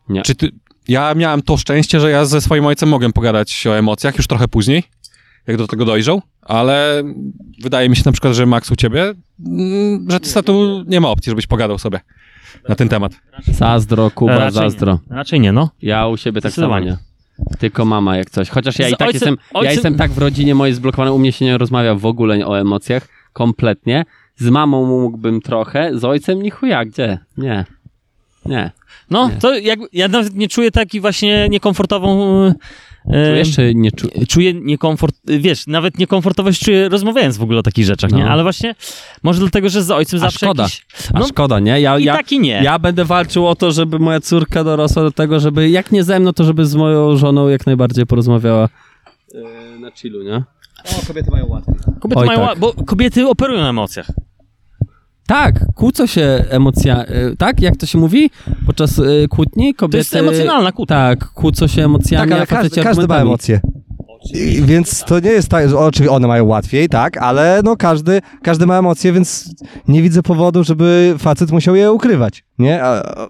[0.10, 0.22] Nie.
[0.22, 0.50] Czy ty,
[0.88, 4.48] ja miałem to szczęście, że ja ze swoim ojcem mogłem pogadać o emocjach już trochę
[4.48, 4.84] później,
[5.48, 7.04] jak do tego dojrzał, ale
[7.62, 9.14] wydaje mi się na przykład, że Max u ciebie,
[9.46, 12.00] mm, że ty tu nie ma opcji, żebyś pogadał sobie
[12.70, 13.12] na ten temat.
[13.48, 15.00] Zazdro, Kuba, Raczej zazdro.
[15.10, 15.16] Nie.
[15.16, 15.70] Raczej nie, no.
[15.82, 16.80] Ja u siebie tak samo.
[17.60, 18.50] Tylko mama jak coś.
[18.50, 21.12] Chociaż ja Z i tak ojcem- jestem, ja ojcem- jestem tak w rodzinie mojej zblokowany,
[21.12, 24.06] u mnie się nie rozmawia w ogóle o emocjach, kompletnie.
[24.36, 27.18] Z mamą mógłbym trochę, z ojcem ni chuja, gdzie?
[27.38, 27.66] Nie.
[28.46, 28.72] Nie.
[29.10, 29.36] No, Nie.
[29.36, 32.54] to jak, ja nawet nie czuję takiej właśnie niekomfortową...
[33.10, 34.26] E, Tu jeszcze nie czuję.
[34.28, 38.24] czuję niekomfort, wiesz, nawet niekomfortowość czuję rozmawiając w ogóle o takich rzeczach, nie?
[38.24, 38.30] No.
[38.30, 38.76] Ale właśnie,
[39.24, 40.64] może dlatego, że z ojcem A zawsze szkoda.
[40.64, 40.86] jakiś...
[41.14, 41.82] A No, szkoda, nie?
[41.82, 42.62] Ja, i ja, tak i nie.
[42.64, 46.20] ja będę walczył o to, żeby moja córka dorosła do tego, żeby jak nie ze
[46.20, 48.70] mną, to żeby z moją żoną jak najbardziej porozmawiała
[49.34, 49.44] yy,
[49.80, 50.44] na chillu, nie?
[52.00, 52.60] Kobiety Oj, mają, tak.
[52.60, 54.08] bo kobiety operują na emocjach.
[55.30, 57.62] Tak, kłócą się emocja, y, tak?
[57.62, 58.30] Jak to się mówi?
[58.66, 59.92] Podczas y, kłótni kobiety...
[59.92, 60.96] To jest emocjonalna kłótnia.
[60.96, 63.60] Tak, kłócą się emocjami, Tak, ale każdy, każdy ma emocje.
[64.34, 68.22] I, więc to nie jest tak, że oczywiście one mają łatwiej, tak, ale no każdy,
[68.44, 69.56] każdy ma emocje, więc
[69.88, 72.84] nie widzę powodu, żeby facet musiał je ukrywać, nie?
[72.84, 73.28] A, a,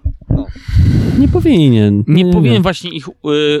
[1.18, 2.04] Nie powinien.
[2.06, 3.10] Nie, powinien właśnie ich y,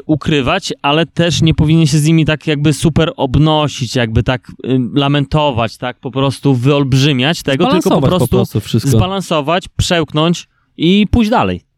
[0.06, 4.78] ukrywać, ale też nie powinien się z nimi tak jakby super obnosić, jakby tak y,
[4.94, 11.30] lamentować, tak po prostu wyolbrzymiać tego, tylko po prostu, po prostu zbalansować, przełknąć i pójść
[11.30, 11.69] dalej.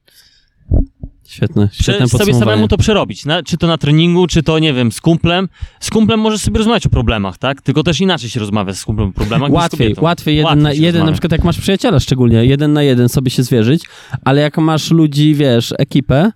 [1.33, 2.45] Świetne, Prze- świetne sobie podsumowanie.
[2.45, 5.49] samemu to przerobić, na, czy to na treningu, czy to, nie wiem, z kumplem.
[5.81, 7.63] Z kumplem możesz sobie rozmawiać o problemach, tak?
[7.63, 11.07] Tylko też inaczej się rozmawia z kumplem o problemach Łatwiej, łatwiej jeden Łatwiej na jeden,
[11.07, 13.83] na przykład jak masz przyjaciela szczególnie, jeden na jeden sobie się zwierzyć,
[14.25, 16.33] ale jak masz ludzi, wiesz, ekipę,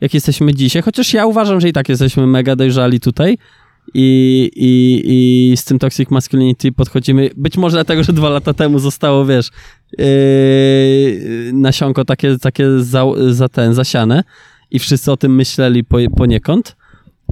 [0.00, 3.38] jak jesteśmy dzisiaj, chociaż ja uważam, że i tak jesteśmy mega dojrzali tutaj
[3.94, 5.02] i, i,
[5.52, 9.50] i z tym Toxic Masculinity podchodzimy, być może dlatego, że dwa lata temu zostało, wiesz,
[9.98, 14.24] yy, nasionko takie, takie za, za ten, zasiane
[14.70, 16.76] i wszyscy o tym myśleli po, poniekąd.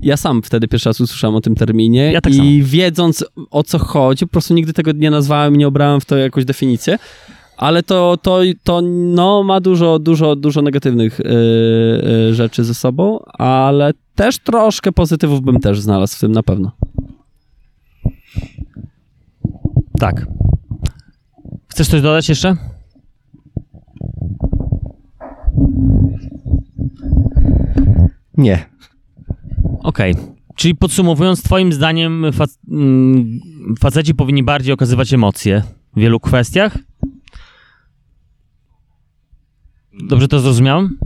[0.03, 2.49] Ja sam wtedy pierwszy raz usłyszałem o tym terminie Ja tak i samo.
[2.63, 6.17] wiedząc o co chodzi, po prostu nigdy tego nie nazwałem i nie obrałem w to
[6.17, 6.99] jakąś definicję,
[7.57, 11.35] ale to, to, to no, ma dużo, dużo, dużo negatywnych yy,
[12.27, 16.73] yy, rzeczy ze sobą, ale też troszkę pozytywów bym też znalazł w tym na pewno.
[20.01, 20.27] Tak.
[21.77, 22.57] Chcesz coś dodać jeszcze?
[28.37, 28.69] Nie.
[29.83, 30.15] Okej.
[30.55, 33.41] Czyli podsumowując, twoim zdaniem fac- mm,
[33.81, 35.63] faceci powinni bardziej okazywać emocje
[35.97, 36.79] w wielu kwestiach?
[39.93, 40.99] Dobrze to zrozumiałem?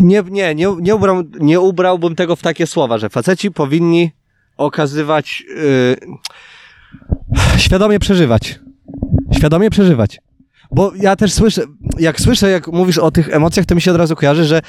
[0.00, 4.10] Nie, nie, nie, nie, ubrał, nie ubrałbym tego w takie słowa, że faceci powinni
[4.56, 5.96] okazywać, yy,
[7.56, 8.60] świadomie przeżywać.
[9.32, 10.20] Świadomie przeżywać.
[10.72, 11.62] Bo ja też słyszę,
[11.98, 14.62] jak słyszę, jak mówisz o tych emocjach, to mi się od razu kojarzy, że,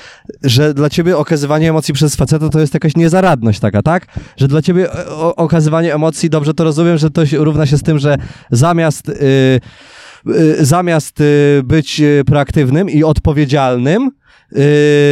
[0.43, 4.07] że dla ciebie okazywanie emocji przez faceta to jest jakaś niezaradność taka, tak?
[4.37, 7.83] Że dla ciebie e, o, okazywanie emocji, dobrze to rozumiem, że to równa się z
[7.83, 8.17] tym, że
[8.51, 14.11] zamiast, yy, yy, zamiast yy, być yy, proaktywnym i odpowiedzialnym,
[14.51, 14.61] yy,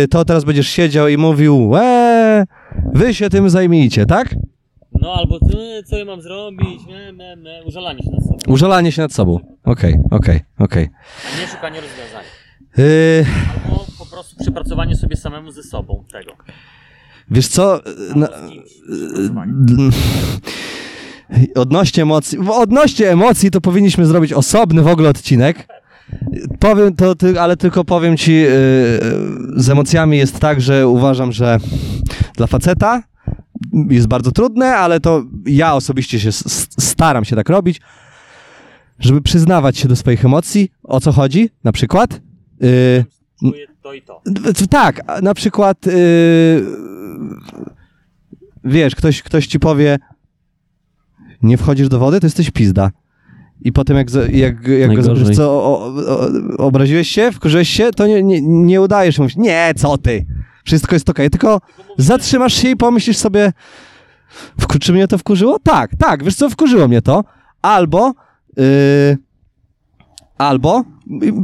[0.09, 2.43] to teraz będziesz siedział i mówił, eee,
[2.93, 4.35] wy się tym zajmijcie, tak?
[5.01, 5.39] No albo
[5.85, 6.81] co ja mam zrobić?
[6.87, 7.63] Me, me, me.
[7.65, 8.37] Użalanie się na sobą.
[8.47, 9.39] Użalanie się nad sobą.
[9.63, 10.89] Okej, okej, okej.
[11.41, 12.23] Nie szukanie rozwiązań.
[12.77, 13.25] Yy,
[13.65, 16.31] Albo po prostu przepracowanie sobie samemu ze sobą tego.
[17.31, 17.79] Wiesz co?
[18.15, 18.27] Na,
[21.55, 25.67] odnośnie emocji, w- odnośnie emocji to powinniśmy zrobić osobny w ogóle odcinek.
[26.59, 28.49] Powiem to, ty, ale tylko powiem ci, yy,
[29.55, 31.57] z emocjami jest tak, że uważam, że
[32.35, 33.03] dla faceta
[33.89, 36.31] jest bardzo trudne, ale to ja osobiście się
[36.79, 37.81] staram się tak robić,
[38.99, 40.71] żeby przyznawać się do swoich emocji.
[40.83, 41.49] O co chodzi?
[41.63, 42.21] Na przykład?
[42.61, 43.05] Yy,
[43.39, 44.21] Czuję to i to.
[44.69, 45.93] Tak, na przykład yy,
[48.63, 49.97] wiesz, ktoś, ktoś ci powie
[51.41, 52.91] nie wchodzisz do wody, to jesteś pizda.
[53.61, 56.27] I potem jak, jak, jak go zobaczysz, co, o, o,
[56.57, 60.25] obraziłeś się, wkurzyłeś się, to nie, nie, nie udajesz mówić, nie, co ty,
[60.69, 61.61] wszystko jest okej, tylko
[61.97, 63.53] zatrzymasz się i pomyślisz sobie,
[64.79, 65.59] czy mnie to wkurzyło?
[65.59, 67.23] Tak, tak, wiesz co, wkurzyło mnie to,
[67.61, 68.13] albo
[68.57, 69.17] yy,
[70.37, 70.83] albo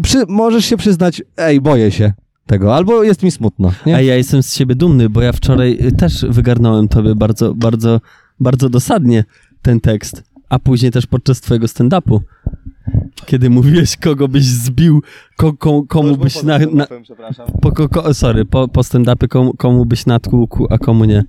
[0.02, 2.14] przy, możesz się przyznać, ej, boję się
[2.46, 3.96] tego, albo jest mi smutno, nie?
[3.96, 8.02] A ja jestem z siebie dumny, bo ja wczoraj y, też wygarnąłem tobie bardzo, bardzo,
[8.40, 9.24] bardzo dosadnie
[9.62, 12.20] ten tekst, a później też podczas twojego stand-upu.
[13.26, 15.02] Kiedy mówiłeś, kogo byś zbił,
[15.36, 16.88] ko, ko, komu byś na, na,
[17.62, 21.24] po, ko, ko, sorry, po, po stand-upie komu, komu byś natłukł, a komu nie.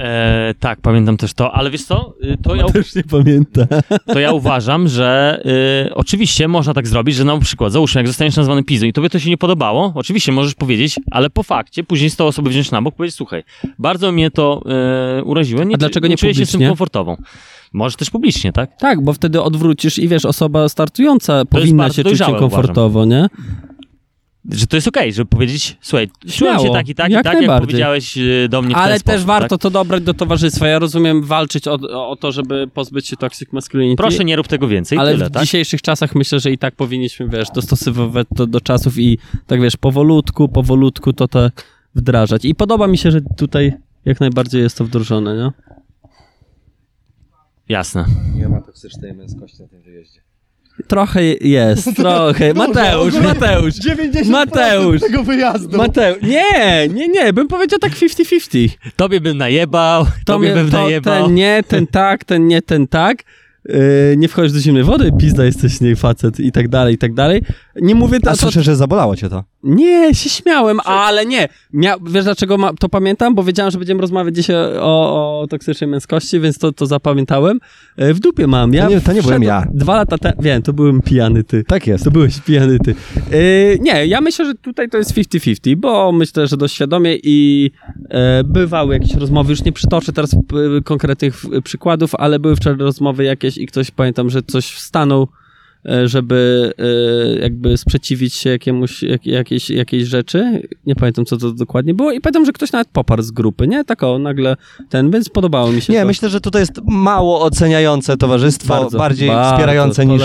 [0.00, 2.14] E, tak, pamiętam też to, ale wiesz co?
[2.24, 3.66] Y, To ja, Też nie pamięta.
[4.12, 5.40] to ja uważam, że
[5.86, 9.10] y, oczywiście można tak zrobić, że na przykład, załóżmy, jak zostaniesz nazwany pizą i tobie
[9.10, 12.70] to się nie podobało, oczywiście możesz powiedzieć, ale po fakcie później z tą osobą wziąć
[12.70, 13.42] na bok, powiedzieć, słuchaj,
[13.78, 14.62] bardzo mnie to
[15.20, 16.76] y, uraziło, nie, A dlaczego nie czuję się z tym publicznie?
[17.74, 18.76] Może też publicznie, tak?
[18.78, 23.26] Tak, bo wtedy odwrócisz i wiesz, osoba startująca powinna się czuć dojrzałe, komfortowo, nie?
[24.50, 27.42] Że to jest okej, żeby powiedzieć, słuchaj, czułem się tak i tak, jak i tak,
[27.42, 29.60] jak powiedziałeś y, do mnie w Ale też sposób, warto tak?
[29.60, 30.68] to dobrać do towarzystwa.
[30.68, 31.78] Ja rozumiem walczyć o,
[32.10, 33.96] o to, żeby pozbyć się toxic masculinity.
[33.96, 35.42] Proszę, nie rób tego więcej, Ale tyle, w tak?
[35.42, 39.76] dzisiejszych czasach myślę, że i tak powinniśmy, wiesz, dostosowywać to do czasów i tak, wiesz,
[39.76, 41.64] powolutku, powolutku to tak
[41.94, 42.44] wdrażać.
[42.44, 43.72] I podoba mi się, że tutaj
[44.04, 45.50] jak najbardziej jest to wdrożone, nie?
[47.68, 48.04] Jasne.
[48.36, 50.20] Nie ma toksycznej męskości na tym wyjeździe.
[50.88, 52.54] Trochę jest, trochę.
[52.54, 55.00] Mateusz, Mateusz, 90% Mateusz.
[55.00, 55.76] tego wyjazdu.
[55.76, 56.22] Mateusz.
[56.22, 58.68] Nie, nie, nie, bym powiedział tak 50-50.
[58.96, 61.24] Tobie bym najebał, To tobie bym to, najebał.
[61.26, 63.22] ten nie, ten tak, ten nie, ten tak.
[63.68, 67.14] Yy, nie wchodzisz do zimnej wody, pizda jesteś nie facet i tak dalej, i tak
[67.14, 67.42] dalej.
[67.82, 69.44] Nie mówię A to, słyszę, że zabolało cię to.
[69.64, 71.48] Nie, się śmiałem, ale nie.
[71.72, 71.96] Mia...
[72.06, 72.72] Wiesz dlaczego ma...
[72.74, 73.34] to pamiętam?
[73.34, 77.58] Bo wiedziałem, że będziemy rozmawiać dzisiaj o, o toksycznej męskości, więc to, to zapamiętałem.
[77.96, 78.74] E, W dupie mam.
[78.74, 79.66] Ja To nie- to nie byłem ja.
[79.74, 80.34] Dwa lata temu.
[80.42, 81.64] Wiem, to byłem pijany ty.
[81.64, 82.04] Tak jest.
[82.04, 82.94] To byłeś pijany ty.
[83.30, 87.70] E, nie, ja myślę, że tutaj to jest 50-50, bo myślę, że dość świadomie i
[88.10, 90.36] e, bywały jakieś rozmowy, już nie przytoczę teraz
[90.84, 95.28] konkretnych przykładów, ale były wczoraj rozmowy jakieś i ktoś, pamiętam, że coś wstanął,
[96.04, 100.62] żeby e, jakby sprzeciwić się jakiemuś, jak, jakiejś, jakiejś rzeczy.
[100.86, 103.84] Nie pamiętam, co to dokładnie było i pamiętam, że ktoś nawet poparł z grupy, nie?
[103.84, 104.56] Tak o, nagle
[104.88, 106.06] ten, więc podobało mi się Nie, to.
[106.06, 110.22] myślę, że tutaj jest mało oceniające towarzystwo, Bardzo, bardziej bardzo wspierające niż,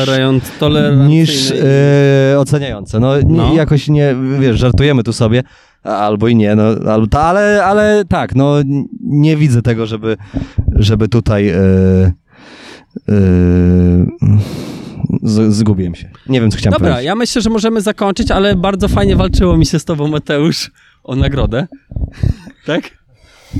[1.08, 3.00] niż e, oceniające.
[3.00, 3.54] No, No.
[3.54, 5.44] jakoś nie, wiesz, żartujemy tu sobie,
[5.84, 8.56] albo i nie, no, albo ta, ale, ale tak, no
[9.02, 10.18] nie widzę tego, żeby,
[10.76, 11.58] żeby tutaj e,
[15.24, 16.10] z, zgubiłem się.
[16.30, 17.06] Nie wiem, co chciałem Dobra, powiedzieć.
[17.06, 20.72] ja myślę, że możemy zakończyć, ale bardzo fajnie walczyło mi się z tobą, Mateusz,
[21.04, 21.68] o nagrodę.
[22.66, 23.00] Tak?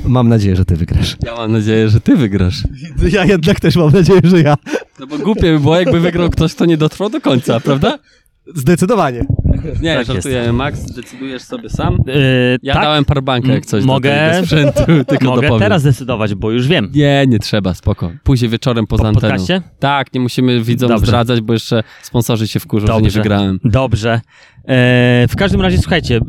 [0.04, 1.16] Mam nadzieję, że ty wygrasz.
[1.24, 2.62] Ja mam nadzieję, że ty wygrasz.
[3.12, 4.56] Ja jednak też mam nadzieję, że ja.
[5.00, 7.98] No bo głupie by było, jakby wygrał ktoś, kto nie dotrwał do końca, prawda?
[8.54, 9.24] Zdecydowanie.
[9.82, 10.52] Nie, Tak żartuję.
[10.52, 11.98] Max, decydujesz sobie sam.
[12.06, 12.14] Yy,
[12.62, 12.82] Ja tak?
[12.82, 15.60] dałem parbankę jak coś Mogę- do tego sprzętu, tylko Mogę dopowiem.
[15.62, 16.90] teraz decydować, bo już wiem.
[16.94, 18.10] Nie, nie trzeba, spoko.
[18.24, 19.20] Później wieczorem poza Po anteną.
[19.32, 19.62] podcaście?
[19.78, 21.06] Tak, nie musimy widzom Dobrze.
[21.06, 23.20] zdradzać, bo jeszcze sponsorzy się wkurzą, że nie Dobrze.
[23.22, 23.60] wygrałem.
[23.64, 24.20] Dobrze.
[24.64, 26.20] E, w każdym razie, słuchajcie, e,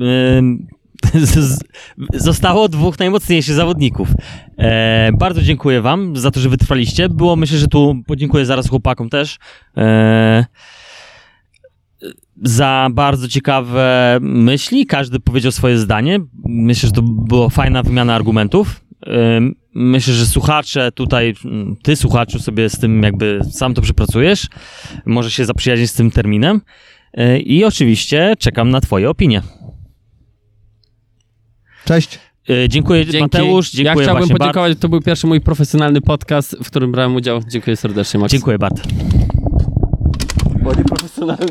[1.26, 1.60] z, z,
[2.14, 4.10] zostało dwóch najmocniejszych zawodników.
[4.58, 7.10] E, bardzo dziękuję wam za to, że wytrwaliście.
[7.10, 9.38] Było, myślę, że tu podziękuję zaraz chłopakom też.
[9.78, 10.46] E,
[12.44, 14.86] za bardzo ciekawe myśli.
[14.86, 16.20] Każdy powiedział swoje zdanie.
[16.46, 18.82] Myślę, że to była fajna wymiana argumentów.
[19.74, 24.48] Myślę, że słuchacze tutaj, mm, ty słuchaczu sobie z tym jakby sam to przepracujesz.
[25.06, 26.62] Może się zaprzyjaźnić z tym terminem.
[27.14, 29.42] Yy, I oczywiście czekam na twoje opinie.
[31.86, 32.20] Cześć.
[32.48, 33.20] Yy, Dziękuję Dzięki.
[33.22, 37.42] Mateusz, dziękuję Ja chciałbym podziękować, to był pierwszy mój profesjonalny podcast, w którym brałem udział.
[37.48, 38.24] Dziękuję serdecznie, Bart.
[38.24, 38.32] Max.
[38.32, 38.84] Dziękuję bardzo.
[40.64, 41.48] Bo nie profesjonalny.